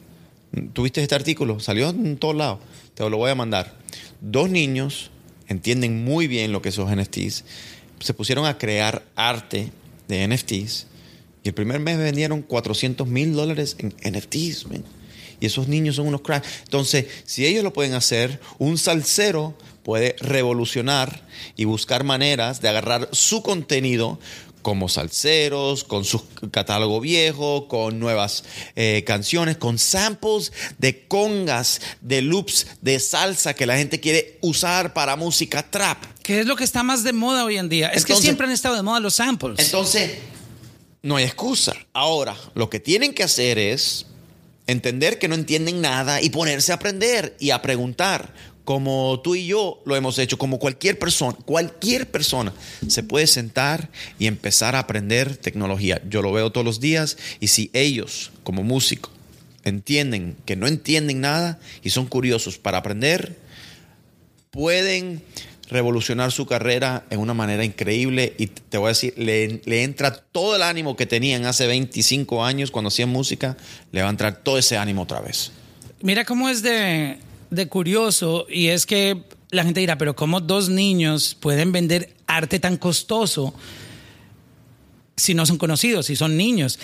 [0.72, 1.60] ¿Tuviste este artículo?
[1.60, 2.58] Salió en todos lados.
[2.94, 3.76] Te lo voy a mandar.
[4.20, 5.10] Dos niños
[5.46, 7.44] entienden muy bien lo que son NFTs.
[8.00, 9.70] Se pusieron a crear arte
[10.08, 10.86] de NFTs
[11.44, 14.66] y el primer mes vendieron 400 mil dólares en NFTs.
[14.66, 14.84] man.
[15.40, 16.48] Y esos niños son unos cracks.
[16.64, 21.22] Entonces, si ellos lo pueden hacer, un salsero puede revolucionar
[21.56, 24.18] y buscar maneras de agarrar su contenido
[24.62, 28.44] como salseros, con su catálogo viejo, con nuevas
[28.76, 34.92] eh, canciones, con samples de congas, de loops, de salsa que la gente quiere usar
[34.92, 36.04] para música trap.
[36.22, 37.88] ¿Qué es lo que está más de moda hoy en día?
[37.88, 39.58] es que siempre han estado de moda los samples.
[39.58, 40.18] Entonces,
[41.02, 41.74] no hay excusa.
[41.94, 44.04] Ahora, lo que tienen que hacer es
[44.68, 48.32] entender que no entienden nada y ponerse a aprender y a preguntar.
[48.64, 52.52] Como tú y yo lo hemos hecho, como cualquier persona, cualquier persona
[52.86, 53.88] se puede sentar
[54.18, 56.02] y empezar a aprender tecnología.
[56.06, 59.10] Yo lo veo todos los días y si ellos, como músicos,
[59.64, 63.38] entienden que no entienden nada y son curiosos para aprender,
[64.50, 65.22] pueden
[65.68, 70.12] revolucionar su carrera en una manera increíble y te voy a decir, le, le entra
[70.12, 73.56] todo el ánimo que tenían hace 25 años cuando hacían música,
[73.92, 75.52] le va a entrar todo ese ánimo otra vez.
[76.00, 77.18] Mira cómo es de,
[77.50, 82.58] de curioso y es que la gente dirá, pero ¿cómo dos niños pueden vender arte
[82.58, 83.54] tan costoso
[85.16, 86.78] si no son conocidos, si son niños?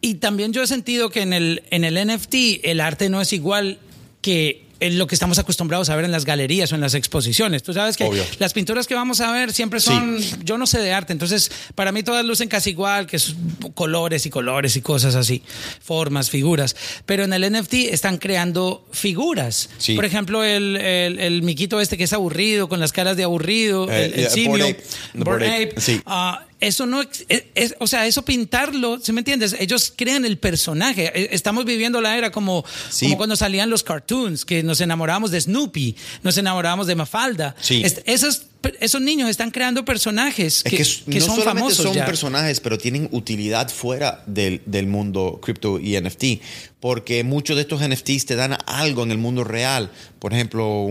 [0.00, 3.32] Y también yo he sentido que en el, en el NFT el arte no es
[3.32, 3.78] igual
[4.20, 7.62] que en lo que estamos acostumbrados a ver en las galerías o en las exposiciones.
[7.62, 8.24] Tú sabes que Obvio.
[8.38, 11.92] las pinturas que vamos a ver siempre son, yo no sé de arte, entonces para
[11.92, 13.34] mí todas lucen casi igual, que es
[13.74, 15.42] colores y colores y cosas así,
[15.80, 16.76] formas, figuras.
[17.06, 19.70] Pero en el NFT están creando figuras.
[19.78, 19.94] Sí.
[19.94, 23.90] Por ejemplo, el, el, el miquito este que es aburrido, con las caras de aburrido,
[23.90, 24.84] Eh, el, el eh, simio, Bored Ape.
[25.24, 25.80] Bored Ape, Ape.
[25.80, 26.00] sí.
[26.06, 29.54] Ah, eso no, es, es- o sea, eso pintarlo, ¿sí me entiendes?
[29.58, 31.10] Ellos crean el personaje.
[31.14, 33.06] Eh, Estamos viviendo la era como, Sí.
[33.06, 37.54] como cuando salían los cartoons, que nos enamorábamos de Snoopy, nos enamorábamos de Mafalda.
[37.60, 37.82] Sí.
[37.84, 38.42] Est- esos,
[38.80, 40.76] esos niños están creando personajes Es que,
[41.12, 42.06] que, no son solamente famosos son ya.
[42.06, 46.40] personajes, pero tienen utilidad fuera del, del mundo cripto y NFT,
[46.84, 49.90] porque muchos de estos NFTs te dan algo en el mundo real.
[50.18, 50.86] Por ejemplo,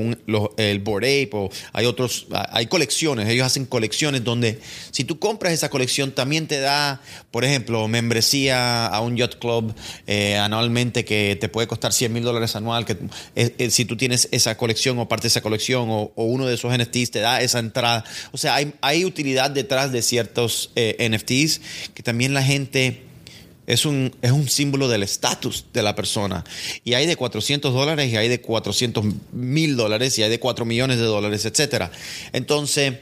[0.58, 5.54] el Bored Ape, o hay otros, hay colecciones, ellos hacen colecciones donde si tú compras
[5.54, 9.72] esa colección también te da, por ejemplo, membresía a un yacht club
[10.08, 12.98] eh, anualmente que te puede costar 100 mil dólares anual, que
[13.36, 16.48] eh, eh, si tú tienes esa colección o parte de esa colección o, o uno
[16.48, 18.04] de esos NFTs te da esa entrada.
[18.32, 21.62] O sea, hay, hay utilidad detrás de ciertos eh, NFTs
[21.94, 23.13] que también la gente
[23.68, 26.44] es un, es un símbolo del estatus de la persona.
[26.84, 30.66] Y hay de 400 dólares y hay de 400 mil dólares y hay de 4
[30.66, 31.92] millones de dólares, etcétera.
[32.34, 32.94] Entonces,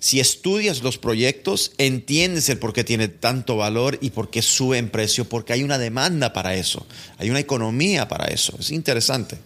[0.00, 4.78] si estudias los proyectos, entiendes el por qué tiene tanto valor y por qué sube
[4.78, 6.86] en precio, porque hay una demanda para eso,
[7.18, 8.54] hay una economía para eso.
[8.60, 9.38] Es interesante.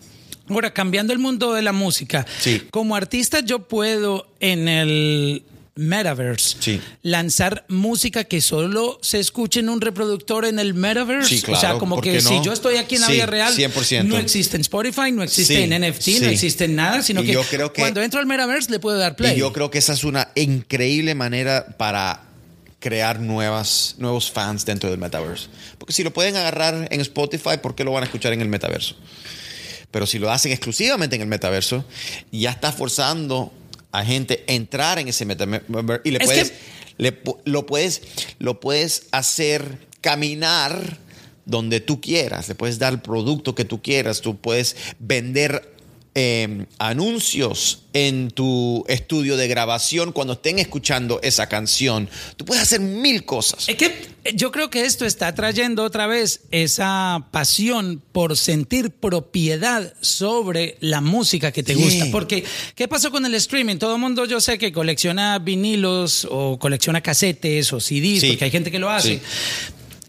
[0.48, 2.62] Ahora, cambiando el mundo de la música, Sí.
[2.70, 5.42] como artista yo puedo en el
[5.76, 6.80] metaverse Sí.
[7.02, 11.28] lanzar música que solo se escuche en un reproductor en el metaverse.
[11.28, 13.26] Sí, o sea, claro, como ¿por que si yo estoy aquí en la Sí, vida
[13.26, 14.08] real, 100%.
[14.08, 17.42] no existe en Spotify, no existe en NFT, no existe en nada, sino que, yo
[17.44, 19.36] creo que- cuando entro al metaverse le puedo dar play.
[19.36, 22.22] Y yo creo que esa es una increíble manera para
[22.80, 25.48] crear nuevas, nuevos fans dentro del metaverso.
[25.78, 28.48] Porque si lo pueden agarrar en Spotify, ¿por qué lo van a escuchar en el
[28.48, 28.96] metaverso?
[29.90, 31.84] Pero si lo hacen exclusivamente en el metaverso,
[32.32, 33.52] ya está forzando
[33.98, 35.64] a gente entrar en ese metaverso
[36.04, 36.56] y le Es puedes, que-
[36.98, 38.02] le pu- lo puedes,
[38.38, 40.98] lo puedes hacer caminar
[41.44, 45.75] donde tú quieras, le puedes dar el producto que tú quieras, tú puedes vender
[46.18, 52.08] eh, anuncios en tu estudio de grabación cuando estén escuchando esa canción.
[52.38, 53.68] Tú puedes hacer mil cosas.
[53.68, 59.92] Es que yo creo que esto está trayendo otra vez esa pasión por sentir propiedad
[60.00, 62.06] sobre la música que te gusta.
[62.10, 62.44] Porque,
[62.74, 63.76] ¿qué pasó con el streaming?
[63.76, 68.28] Todo el mundo yo sé que colecciona vinilos o colecciona casetes o CDs, Sí.
[68.28, 69.16] porque hay gente que lo hace.
[69.16, 69.20] Sí.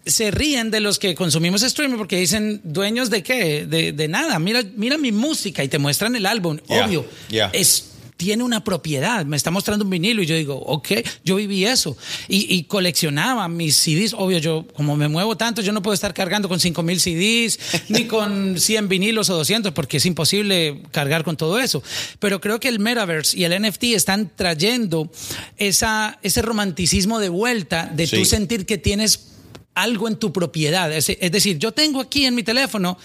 [0.07, 3.65] Se ríen de los que consumimos streaming porque dicen, ¿dueños de qué?
[3.65, 4.39] De, de nada.
[4.39, 6.57] Mira, mira mi música y te muestran el álbum.
[6.67, 7.05] Yeah, Obvio.
[7.29, 7.49] yeah.
[7.53, 10.87] Es tiene una propiedad, me está mostrando un vinilo y yo digo, ok,
[11.23, 11.95] yo viví eso
[12.27, 16.15] y, y coleccionaba mis CDs, obvio, yo como me muevo tanto, yo no puedo estar
[16.15, 21.23] cargando con 5 mil CDs ni con 100 vinilos o 200 porque es imposible cargar
[21.23, 21.83] con todo eso,
[22.17, 25.11] pero creo que el Metaverse y el NFT están trayendo
[25.57, 28.17] esa, ese romanticismo de vuelta de Sí.
[28.17, 29.19] tú sentir que tienes
[29.81, 30.91] algo en tu propiedad.
[30.91, 32.97] Es, es decir, yo tengo aquí en mi teléfono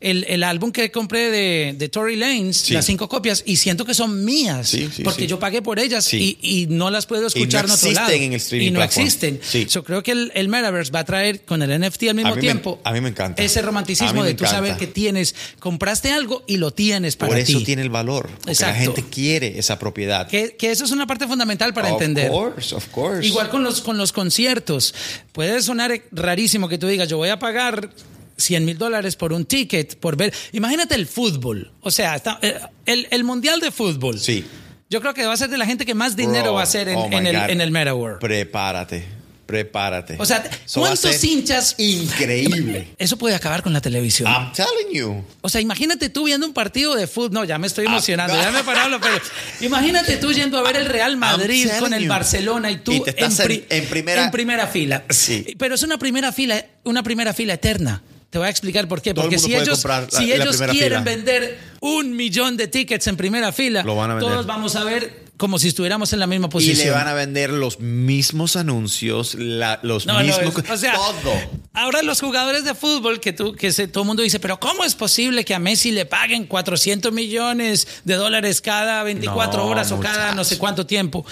[0.00, 2.72] el, el álbum que compré de, de Tory Lanez, Sí.
[2.74, 6.12] las cinco copias, y siento que son mías, Sí, sí, porque yo pagué por ellas
[6.14, 8.06] y, y no las puedo escuchar Y no en otro lado.
[8.08, 9.06] existen en el streaming Y no platform.
[9.06, 9.40] existen.
[9.68, 12.34] Yo creo que el, el Metaverse va a traer con el NFT al mismo A
[12.34, 13.42] mí me- tiempo a mí me encanta.
[13.42, 14.78] ese romanticismo de tú saber encanta.
[14.86, 17.64] que tienes, compraste algo y lo tienes para Por eso ti.
[17.64, 18.28] tiene el valor.
[18.30, 18.94] Porque la Exacto.
[18.94, 20.26] gente quiere esa propiedad.
[20.28, 22.30] Que, que eso es una parte fundamental para Of entender.
[22.30, 23.26] course, of course.
[23.26, 24.94] Igual con los, con los conciertos.
[25.32, 27.90] Puede sonar rarísimo que tú digas, yo voy a pagar
[28.36, 30.32] 100 mil dólares por un ticket, por ver.
[30.52, 31.72] Imagínate el fútbol.
[31.80, 34.18] O sea, está- eh, el, el mundial de fútbol.
[34.18, 34.44] Sí.
[34.90, 36.64] Yo creo que va a ser de la gente que más dinero Bro, va a
[36.64, 38.20] hacer en, oh en el, en el Metaverse.
[38.20, 39.04] Prepárate,
[39.46, 40.16] prepárate.
[40.18, 40.42] O sea,
[40.74, 42.88] ¿cuántos hinchas- Increíble.
[42.98, 44.30] Eso puede acabar con la televisión.
[44.30, 45.24] I'm telling you.
[45.40, 47.32] O sea, imagínate tú viendo un partido de fútbol.
[47.32, 49.22] No, ya me estoy Ah, emocionando, ya me he parado los pelos.
[49.60, 52.08] Imagínate tú yendo a ver el Real Madrid con el you.
[52.08, 55.04] Barcelona y tú Y te estás en- pri- en primera- en primera fila.
[55.10, 55.54] Sí.
[55.58, 58.02] Pero es una primera fila, una primera fila eterna.
[58.30, 59.14] Te voy a explicar por qué.
[59.14, 61.00] Todo Porque si ellos, la- si ellos quieren fila.
[61.02, 64.32] vender un millón de tickets en primera fila, Lo van a vender.
[64.32, 66.78] todos vamos a ver como si estuviéramos en la misma Y posición.
[66.86, 70.54] le van a vender los mismos anuncios, la- los No, no, mismos.
[70.64, 71.34] es- o sea, todo.
[71.72, 74.84] ahora los jugadores de fútbol que tú, que se- todo el mundo dice, pero ¿cómo
[74.84, 79.90] es posible que a Messi le paguen 400 millones de dólares cada 24 No, horas
[79.90, 81.26] o cada no sé cuánto tiempo?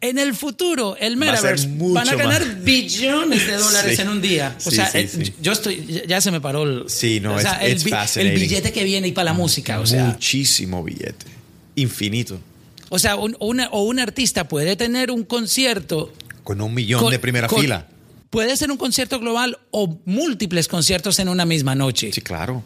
[0.00, 2.64] En el futuro, el Va Metaverse mucho van a ganar más.
[2.64, 4.02] billones de dólares Sí.
[4.02, 4.54] en un día.
[4.64, 5.34] O Sí, sea, sí, eh, sí.
[5.40, 8.30] yo estoy, ya- se me paró el, Sí, no, o sea, it's- el, it's el
[8.32, 9.80] billete que viene y para la música.
[9.80, 11.26] O sea, Muchísimo billete.
[11.76, 12.38] Infinito.
[12.88, 16.12] O sea un, una, o un artista puede tener un concierto
[16.44, 17.86] Con un millón con- de primera con- fila.
[18.30, 22.12] Puede ser un concierto global o múltiples conciertos en una misma noche.
[22.12, 22.62] Sí, claro.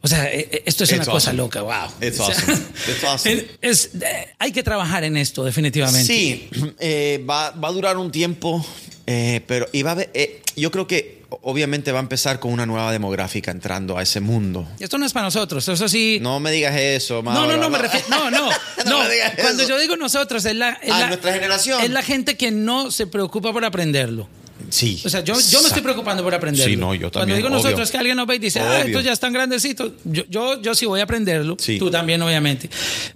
[0.00, 1.90] O sea, e- e- esto es It's una cosa loca, wow.
[2.00, 2.52] It's awesome.
[2.88, 3.44] It's awesome.
[3.60, 6.04] es- eh, hay que trabajar en esto, definitivamente.
[6.06, 8.64] Sí, eh, va, va a durar un tiempo,
[9.06, 12.52] eh, pero y va a haber- eh, yo creo que obviamente va a empezar con
[12.52, 14.66] una nueva demográfica entrando a ese mundo.
[14.80, 16.18] Esto no es para nosotros, eso sí.
[16.20, 17.56] No me digas eso, No, no, Mauro.
[17.58, 18.06] no, me refiero.
[18.08, 18.48] No, no.
[18.86, 18.98] no.
[19.04, 19.70] me digas Cuando eso.
[19.72, 21.82] yo digo nosotros, es la, es Ah, la- nuestra generación.
[21.82, 24.28] Es la gente que no se preocupa por aprenderlo.
[24.70, 25.00] Sí.
[25.04, 26.68] O sea, yo, yo me estoy preocupando por aprenderlo.
[26.70, 27.84] Sí, no, yo Cuando también, digo nosotros obvio.
[27.84, 28.86] es que alguien nos ve y dice, ah, Obvio.
[28.86, 29.92] estos ya están grandecitos.
[30.04, 31.56] Yo, yo, yo sí voy a aprenderlo.
[31.60, 31.78] Sí.
[31.78, 32.68] Tú también, obviamente.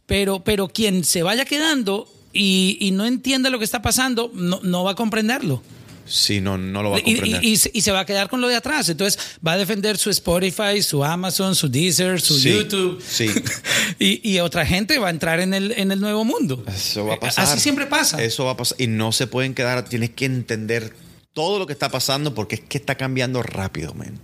[0.07, 4.61] Pero, pero quien se vaya quedando y, y no entienda lo que está pasando, no,
[4.63, 5.63] no va a comprenderlo.
[6.05, 7.45] Sí, no, no lo va a comprender.
[7.45, 8.89] y- y se- y se va a quedar con lo de atrás.
[8.89, 13.03] Entonces va a defender su Spotify, su Amazon, su Deezer, su Sí, YouTube.
[13.07, 13.27] sí.
[13.99, 16.65] y, otra gente va a entrar en el, en el nuevo mundo.
[16.69, 17.45] Eso va a pasar.
[17.45, 18.23] Así siempre pasa.
[18.23, 18.81] Eso va a pasar.
[18.81, 19.89] Y no se pueden quedar.
[19.89, 20.93] Tienes que entender
[21.33, 24.19] todo lo que está pasando porque es que está cambiando rápido, man.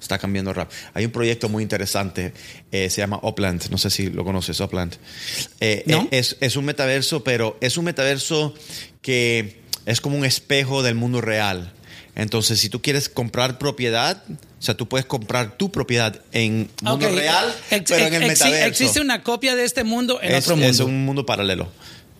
[0.00, 0.78] Está cambiando rápido.
[0.92, 2.34] Hay un proyecto muy interesante,
[2.70, 3.70] eh, se llama Upland.
[3.70, 4.94] No sé si lo conoces, Upland.
[5.60, 6.02] Eh, No.
[6.10, 8.54] eh, es, es un metaverso, pero es un metaverso
[9.00, 11.72] que es como un espejo del mundo real.
[12.16, 17.08] Entonces, si tú quieres comprar propiedad, o sea, tú puedes comprar tu propiedad en mundo
[17.10, 20.56] real, Ex- pero en el metaverso Existe una copia de este mundo en es, otro
[20.56, 20.70] mundo.
[20.70, 21.68] es un mundo paralelo.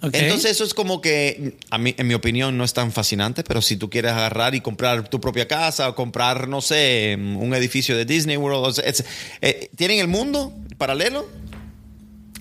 [0.03, 3.63] Entonces eso es como que, a mí, en mi opinión, no es tan fascinante, pero
[3.63, 7.97] si tú quieres agarrar y comprar tu propia casa o comprar, no sé, un edificio
[7.97, 9.05] de Disney World, o sea, es-
[9.41, 11.27] eh, tienen el mundo paralelo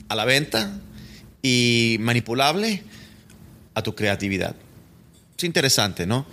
[0.10, 0.78] a la venta
[1.42, 2.84] y manipulable
[3.76, 4.56] a tu creatividad.
[5.38, 6.26] Es interesante, ¿no?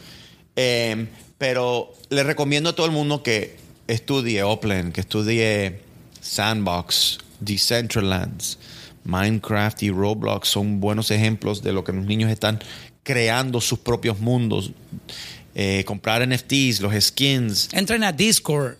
[0.56, 1.06] Eh,
[1.38, 5.80] pero le recomiendo a todo el mundo que estudie Upland, que estudie
[6.20, 8.58] Sandbox, Decentralands,
[9.04, 12.60] Minecraft y Roblox son buenos ejemplos de lo que los niños están
[13.02, 14.72] creando sus propios mundos.
[15.54, 17.68] Eh, comprar NFTs, los skins.
[17.72, 18.76] Entren a Discord.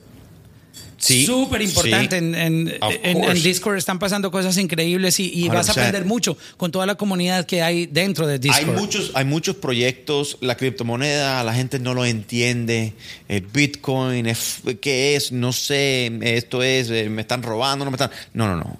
[1.01, 2.19] Sí, Súper importante.
[2.19, 2.25] sí.
[2.25, 3.41] En, en- Of en- en course.
[3.43, 5.79] Discord están pasando cosas increíbles y, y vas a 100%.
[5.79, 8.69] aprender mucho con toda la comunidad que hay dentro de Discord.
[8.69, 12.93] Hay muchos, hay muchos proyectos, la criptomoneda, la gente no lo entiende,
[13.29, 15.33] el Bitcoin, es- ¿qué es?
[15.33, 18.11] No sé, esto es, eh, me están robando, no me están...
[18.35, 18.79] No, no, no.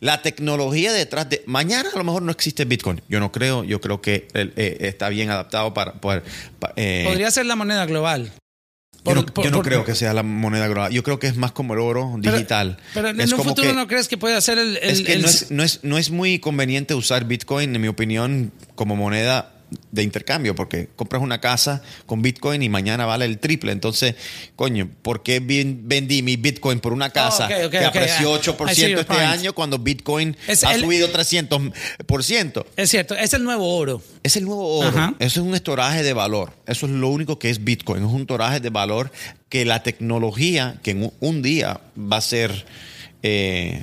[0.00, 1.42] La tecnología detrás de...
[1.46, 3.00] Mañana a lo mejor no existe Bitcoin.
[3.08, 5.94] Yo no creo, yo creo que eh, está bien adaptado para...
[5.94, 6.22] poder
[6.76, 8.30] eh, Podría ser la moneda global.
[9.04, 10.92] Yo no, Por- por- yo no por- creo que sea la moneda global.
[10.92, 12.78] Yo creo que es más como el oro Pero- digital.
[12.94, 14.76] Pero, en es un futuro que- no crees que puede hacer el.
[14.78, 17.80] el- es que el- no, es, no, es, no es muy conveniente usar Bitcoin, en
[17.82, 19.53] mi opinión, como moneda
[19.90, 23.72] de intercambio, porque compras una casa con Bitcoin y mañana vale el triple.
[23.72, 24.14] Entonces,
[24.56, 27.74] coño, ¿por qué ven- vendí mi Bitcoin por una casa que ok.
[27.86, 29.20] apreció I- I see 8% your este point.
[29.22, 32.66] año cuando Bitcoin Es ha el- subido 300%?
[32.76, 34.02] Es cierto, es el nuevo oro.
[34.22, 34.88] Es el nuevo oro.
[34.88, 35.14] Ajá.
[35.18, 36.52] Eso es un estoraje de valor.
[36.66, 38.04] Eso es lo único que es Bitcoin.
[38.04, 39.10] Es un estoraje de valor
[39.48, 42.66] que la tecnología, que en un, un día va a ser
[43.22, 43.82] eh,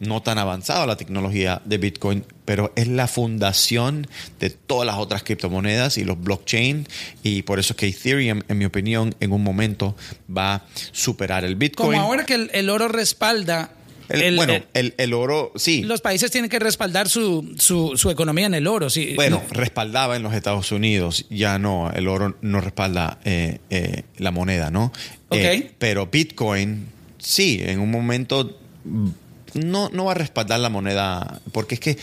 [0.00, 4.06] no tan avanzada la tecnología de Bitcoin, pero es la fundación
[4.38, 6.86] de todas las otras criptomonedas y los blockchain.
[7.22, 9.96] Y por eso es que Ethereum, en mi opinión, en un momento
[10.28, 11.92] va a superar el Bitcoin.
[11.92, 13.72] Como ahora que el, el oro respalda.
[14.10, 15.80] El- el- bueno, el- el, oro, sí.
[15.82, 18.90] los países tienen que respaldar su, su, su economía en el oro.
[18.90, 19.14] Sí.
[19.16, 24.30] Bueno, respaldaba en los Estados Unidos, ya no, el oro no respalda eh, eh, la
[24.30, 24.92] moneda, ¿no?
[25.30, 25.38] Ok.
[25.38, 28.58] Eh, pero Bitcoin, sí, en un momento
[29.54, 31.98] no, no va a respaldar la moneda, porque es que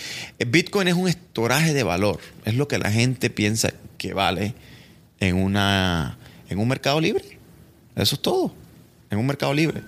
[0.46, 4.54] Bitcoin es un estoraje de valor, es lo que la gente piensa que vale
[5.20, 6.18] en, una,
[6.50, 7.40] en un mercado libre.
[7.96, 8.54] Eso es todo,
[9.10, 9.82] en un mercado libre.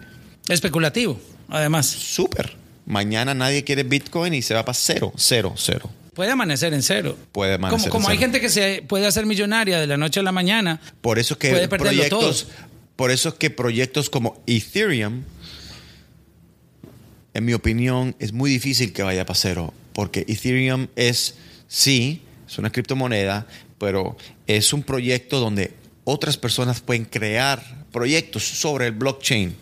[0.47, 1.85] Especulativo, además.
[1.85, 2.55] Súper.
[2.85, 5.89] Mañana nadie quiere Bitcoin y se va para cero, cero, cero.
[6.13, 7.17] Puede amanecer en cero.
[7.31, 10.19] Puede amanecer Como, en como hay gente que se puede hacer millonaria de la noche
[10.19, 10.81] a la mañana.
[10.99, 12.47] Por eso es que proyectos,
[12.97, 15.23] por eso es que proyectos como Ethereum,
[17.33, 21.35] en mi opinión, es muy difícil que vaya para cero, porque Ethereum es
[21.67, 24.17] sí, es una criptomoneda, pero
[24.47, 25.73] es un proyecto donde
[26.03, 29.55] otras personas pueden crear proyectos sobre el blockchain.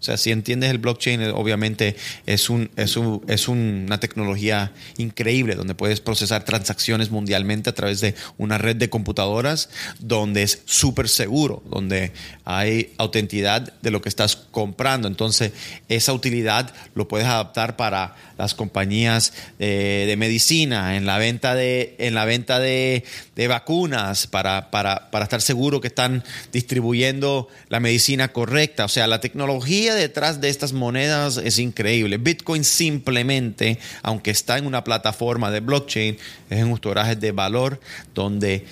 [0.00, 1.96] O sea, si entiendes el blockchain, obviamente
[2.26, 8.00] es, un, es, un- es una tecnología increíble donde puedes procesar transacciones mundialmente a través
[8.00, 12.12] de una red de computadoras donde es súper seguro, donde
[12.44, 15.08] hay autenticidad de lo que estás comprando.
[15.08, 15.52] Entonces,
[15.88, 21.96] esa utilidad lo puedes adaptar para las compañías eh, de medicina, en la venta de,
[21.98, 26.22] en la venta de, de vacunas, para, para, para estar seguro que están
[26.52, 28.84] distribuyendo la medicina correcta.
[28.84, 32.16] O sea, la tecnología detrás de estas monedas es increíble.
[32.18, 36.16] Bitcoin simplemente, aunque está en una plataforma de blockchain,
[36.50, 37.80] es un storage de valor
[38.14, 38.64] donde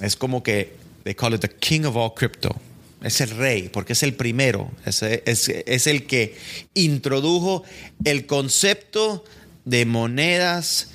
[0.00, 2.54] es como que they call it the king of all crypto.
[3.02, 6.36] es el rey, porque es el primero, es, es- es el que
[6.72, 7.62] introdujo
[8.02, 9.24] el concepto
[9.66, 10.88] de monedas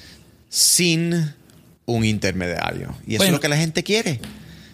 [0.49, 1.34] sin
[1.86, 2.95] un intermediario.
[3.05, 3.25] Y eso Bueno.
[3.25, 4.19] es lo que la gente quiere.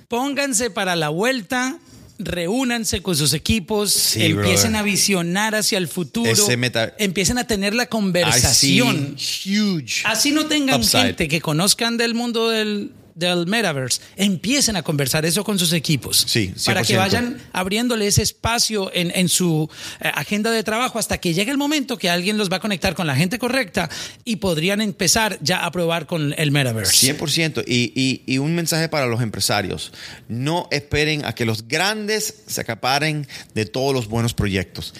[0.08, 1.78] Pónganse para la vuelta,
[2.18, 4.76] reúnanse con sus equipos, Sí, empiecen brother.
[4.78, 6.32] a visionar hacia el futuro,
[6.98, 9.16] empiecen a tener la conversación.
[9.18, 10.02] huge.
[10.06, 11.08] Así no tengan upside.
[11.08, 16.26] gente que conozcan del mundo del, del metaverse, empiecen a conversar eso con sus equipos.
[16.28, 16.98] Sí, Para que 100%.
[16.98, 19.70] vayan abriéndole ese espacio en, en su
[20.02, 22.94] eh, agenda de trabajo hasta que llegue el momento que alguien los va a conectar
[22.94, 23.90] con la gente correcta
[24.26, 27.16] y podrían empezar ya a probar con el metaverse.
[27.18, 27.64] 100%.
[27.66, 29.94] Y, y, y un mensaje para los empresarios.
[30.28, 34.94] No esperen a que los grandes se acaparen de todos los buenos proyectos.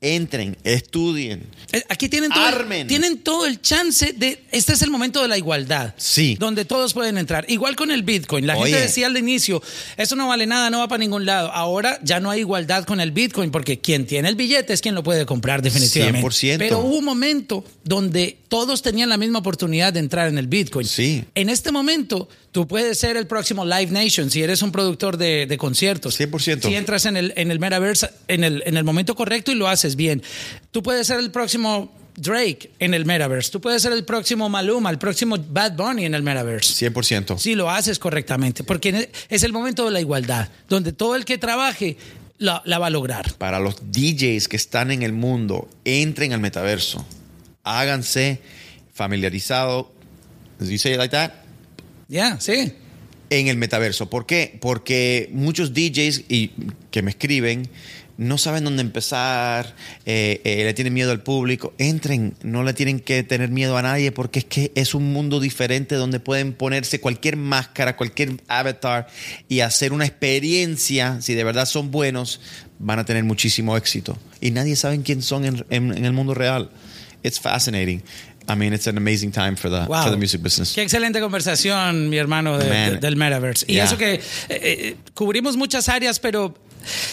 [0.00, 1.42] Entren, estudien.
[1.72, 2.86] Eh, Aquí tienen todo, Armen.
[2.86, 4.44] tienen todo el chance de.
[4.52, 5.92] Este es el momento de la igualdad.
[5.96, 6.36] Sí.
[6.38, 7.44] Donde todos pueden entrar.
[7.48, 8.46] Igual con el Bitcoin.
[8.46, 8.70] La Oye.
[8.70, 9.60] gente decía al inicio:
[9.96, 11.50] eso no vale nada, no va para ningún lado.
[11.50, 14.94] Ahora ya no hay igualdad con el Bitcoin porque quien tiene el billete es quien
[14.94, 16.28] lo puede comprar, definitivamente.
[16.28, 16.58] 100%.
[16.58, 20.86] Pero hubo un momento donde todos tenían la misma oportunidad de entrar en el Bitcoin.
[20.86, 21.24] Sí.
[21.34, 25.46] En este momento, tú puedes ser el próximo Live Nation si eres un productor de,
[25.46, 26.18] de conciertos.
[26.18, 26.66] 100%.
[26.66, 29.68] Si entras en el, en el metaverse en el, en el momento correcto y lo
[29.68, 30.22] haces bien.
[30.70, 33.50] Tú puedes ser el próximo Drake en el metaverse.
[33.50, 36.90] Tú puedes ser el próximo Maluma, el próximo Bad Bunny en el metaverse.
[36.90, 37.38] 100%.
[37.38, 41.38] Si lo haces correctamente, porque es el momento de la igualdad, donde todo el que
[41.38, 41.96] trabaje
[42.38, 43.34] la, la va a lograr.
[43.34, 47.06] Para los DJs que están en el mundo, entren al metaverso.
[47.68, 48.40] Háganse
[48.92, 49.86] familiarizados.
[50.58, 51.32] Did you say it like that?
[52.08, 52.72] Ya, sí.
[53.30, 54.08] en el metaverso.
[54.08, 54.56] ¿Por qué?
[54.60, 56.50] Porque muchos DJs y,
[56.90, 57.68] que me escriben
[58.16, 61.72] no saben dónde empezar, eh, eh, le tienen miedo al público.
[61.78, 65.38] Entren, no le tienen que tener miedo a nadie porque es que es un mundo
[65.38, 69.06] diferente donde pueden ponerse cualquier máscara, cualquier avatar
[69.48, 71.20] y hacer una experiencia.
[71.20, 72.40] Si de verdad son buenos,
[72.80, 74.18] van a tener muchísimo éxito.
[74.40, 76.70] Y nadie sabe quién son en, en- en el mundo real.
[77.28, 78.02] It's fascinating.
[78.50, 80.04] I mean, it's an amazing time for the, Wow.
[80.04, 80.72] for the music business.
[80.74, 83.66] Qué excelente conversación, mi hermano, de- del metaverse.
[83.68, 83.84] Y Yeah.
[83.84, 86.54] eso que eh, eh, cubrimos muchas áreas, pero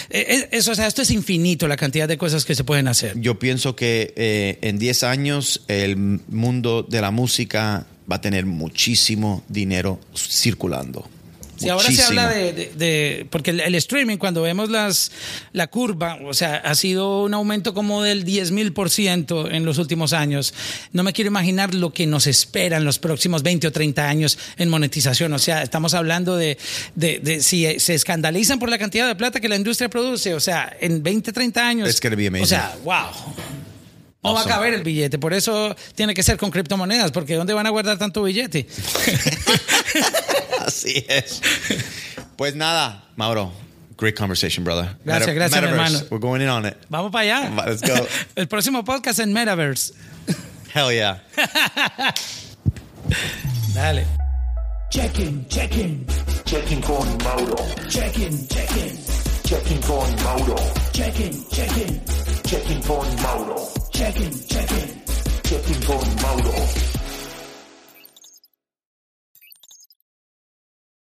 [0.10, 3.20] eh, eso, o sea, esto es infinito la cantidad de cosas que se pueden hacer.
[3.20, 8.46] Yo pienso que eh, en 10 años el mundo de la música va a tener
[8.46, 11.10] muchísimo dinero circulando.
[11.58, 15.12] Si ahora se habla de, de- de- porque el, el streaming, cuando vemos las
[15.54, 19.64] la curva, o sea, ha sido un aumento como del 10 mil por ciento en
[19.66, 20.54] los últimos años.
[20.92, 24.38] No me quiero imaginar lo que nos espera en los próximos 20 o 30 años
[24.58, 25.32] en monetización.
[25.34, 26.58] O sea, estamos hablando de,
[26.96, 30.34] de, de si se escandalizan por la cantidad de plata que la industria produce.
[30.34, 31.88] O sea, en 20, 30 años.
[32.02, 32.44] Be amazing.
[32.44, 33.34] O sea, wow.
[34.26, 37.54] No va a caber el billete, por eso tiene que ser con criptomonedas, porque ¿dónde
[37.54, 38.68] van a guardar tanto billete?
[40.66, 41.42] Así es.
[42.36, 43.52] Pues nada, Mauro.
[43.98, 44.98] Great conversation, brother.
[45.06, 46.00] Gracias, Meta- gracias, hermano.
[46.10, 46.76] We're going in on it.
[46.90, 47.66] Vamos para allá.
[47.66, 47.96] Let's go.
[48.36, 49.94] El próximo podcast en Metaverse.
[50.74, 51.22] Hell yeah.
[53.74, 54.06] Dale.
[54.90, 56.06] Checking, checking,
[56.46, 57.56] Checking con Mauro.
[57.90, 58.98] checking, checking,
[59.46, 60.56] Checking con Mauro.
[60.94, 62.02] checking, checking,
[62.44, 63.68] Checking con Mauro.
[63.96, 65.02] Checking, checking.
[65.44, 66.95] Checking con Mauro.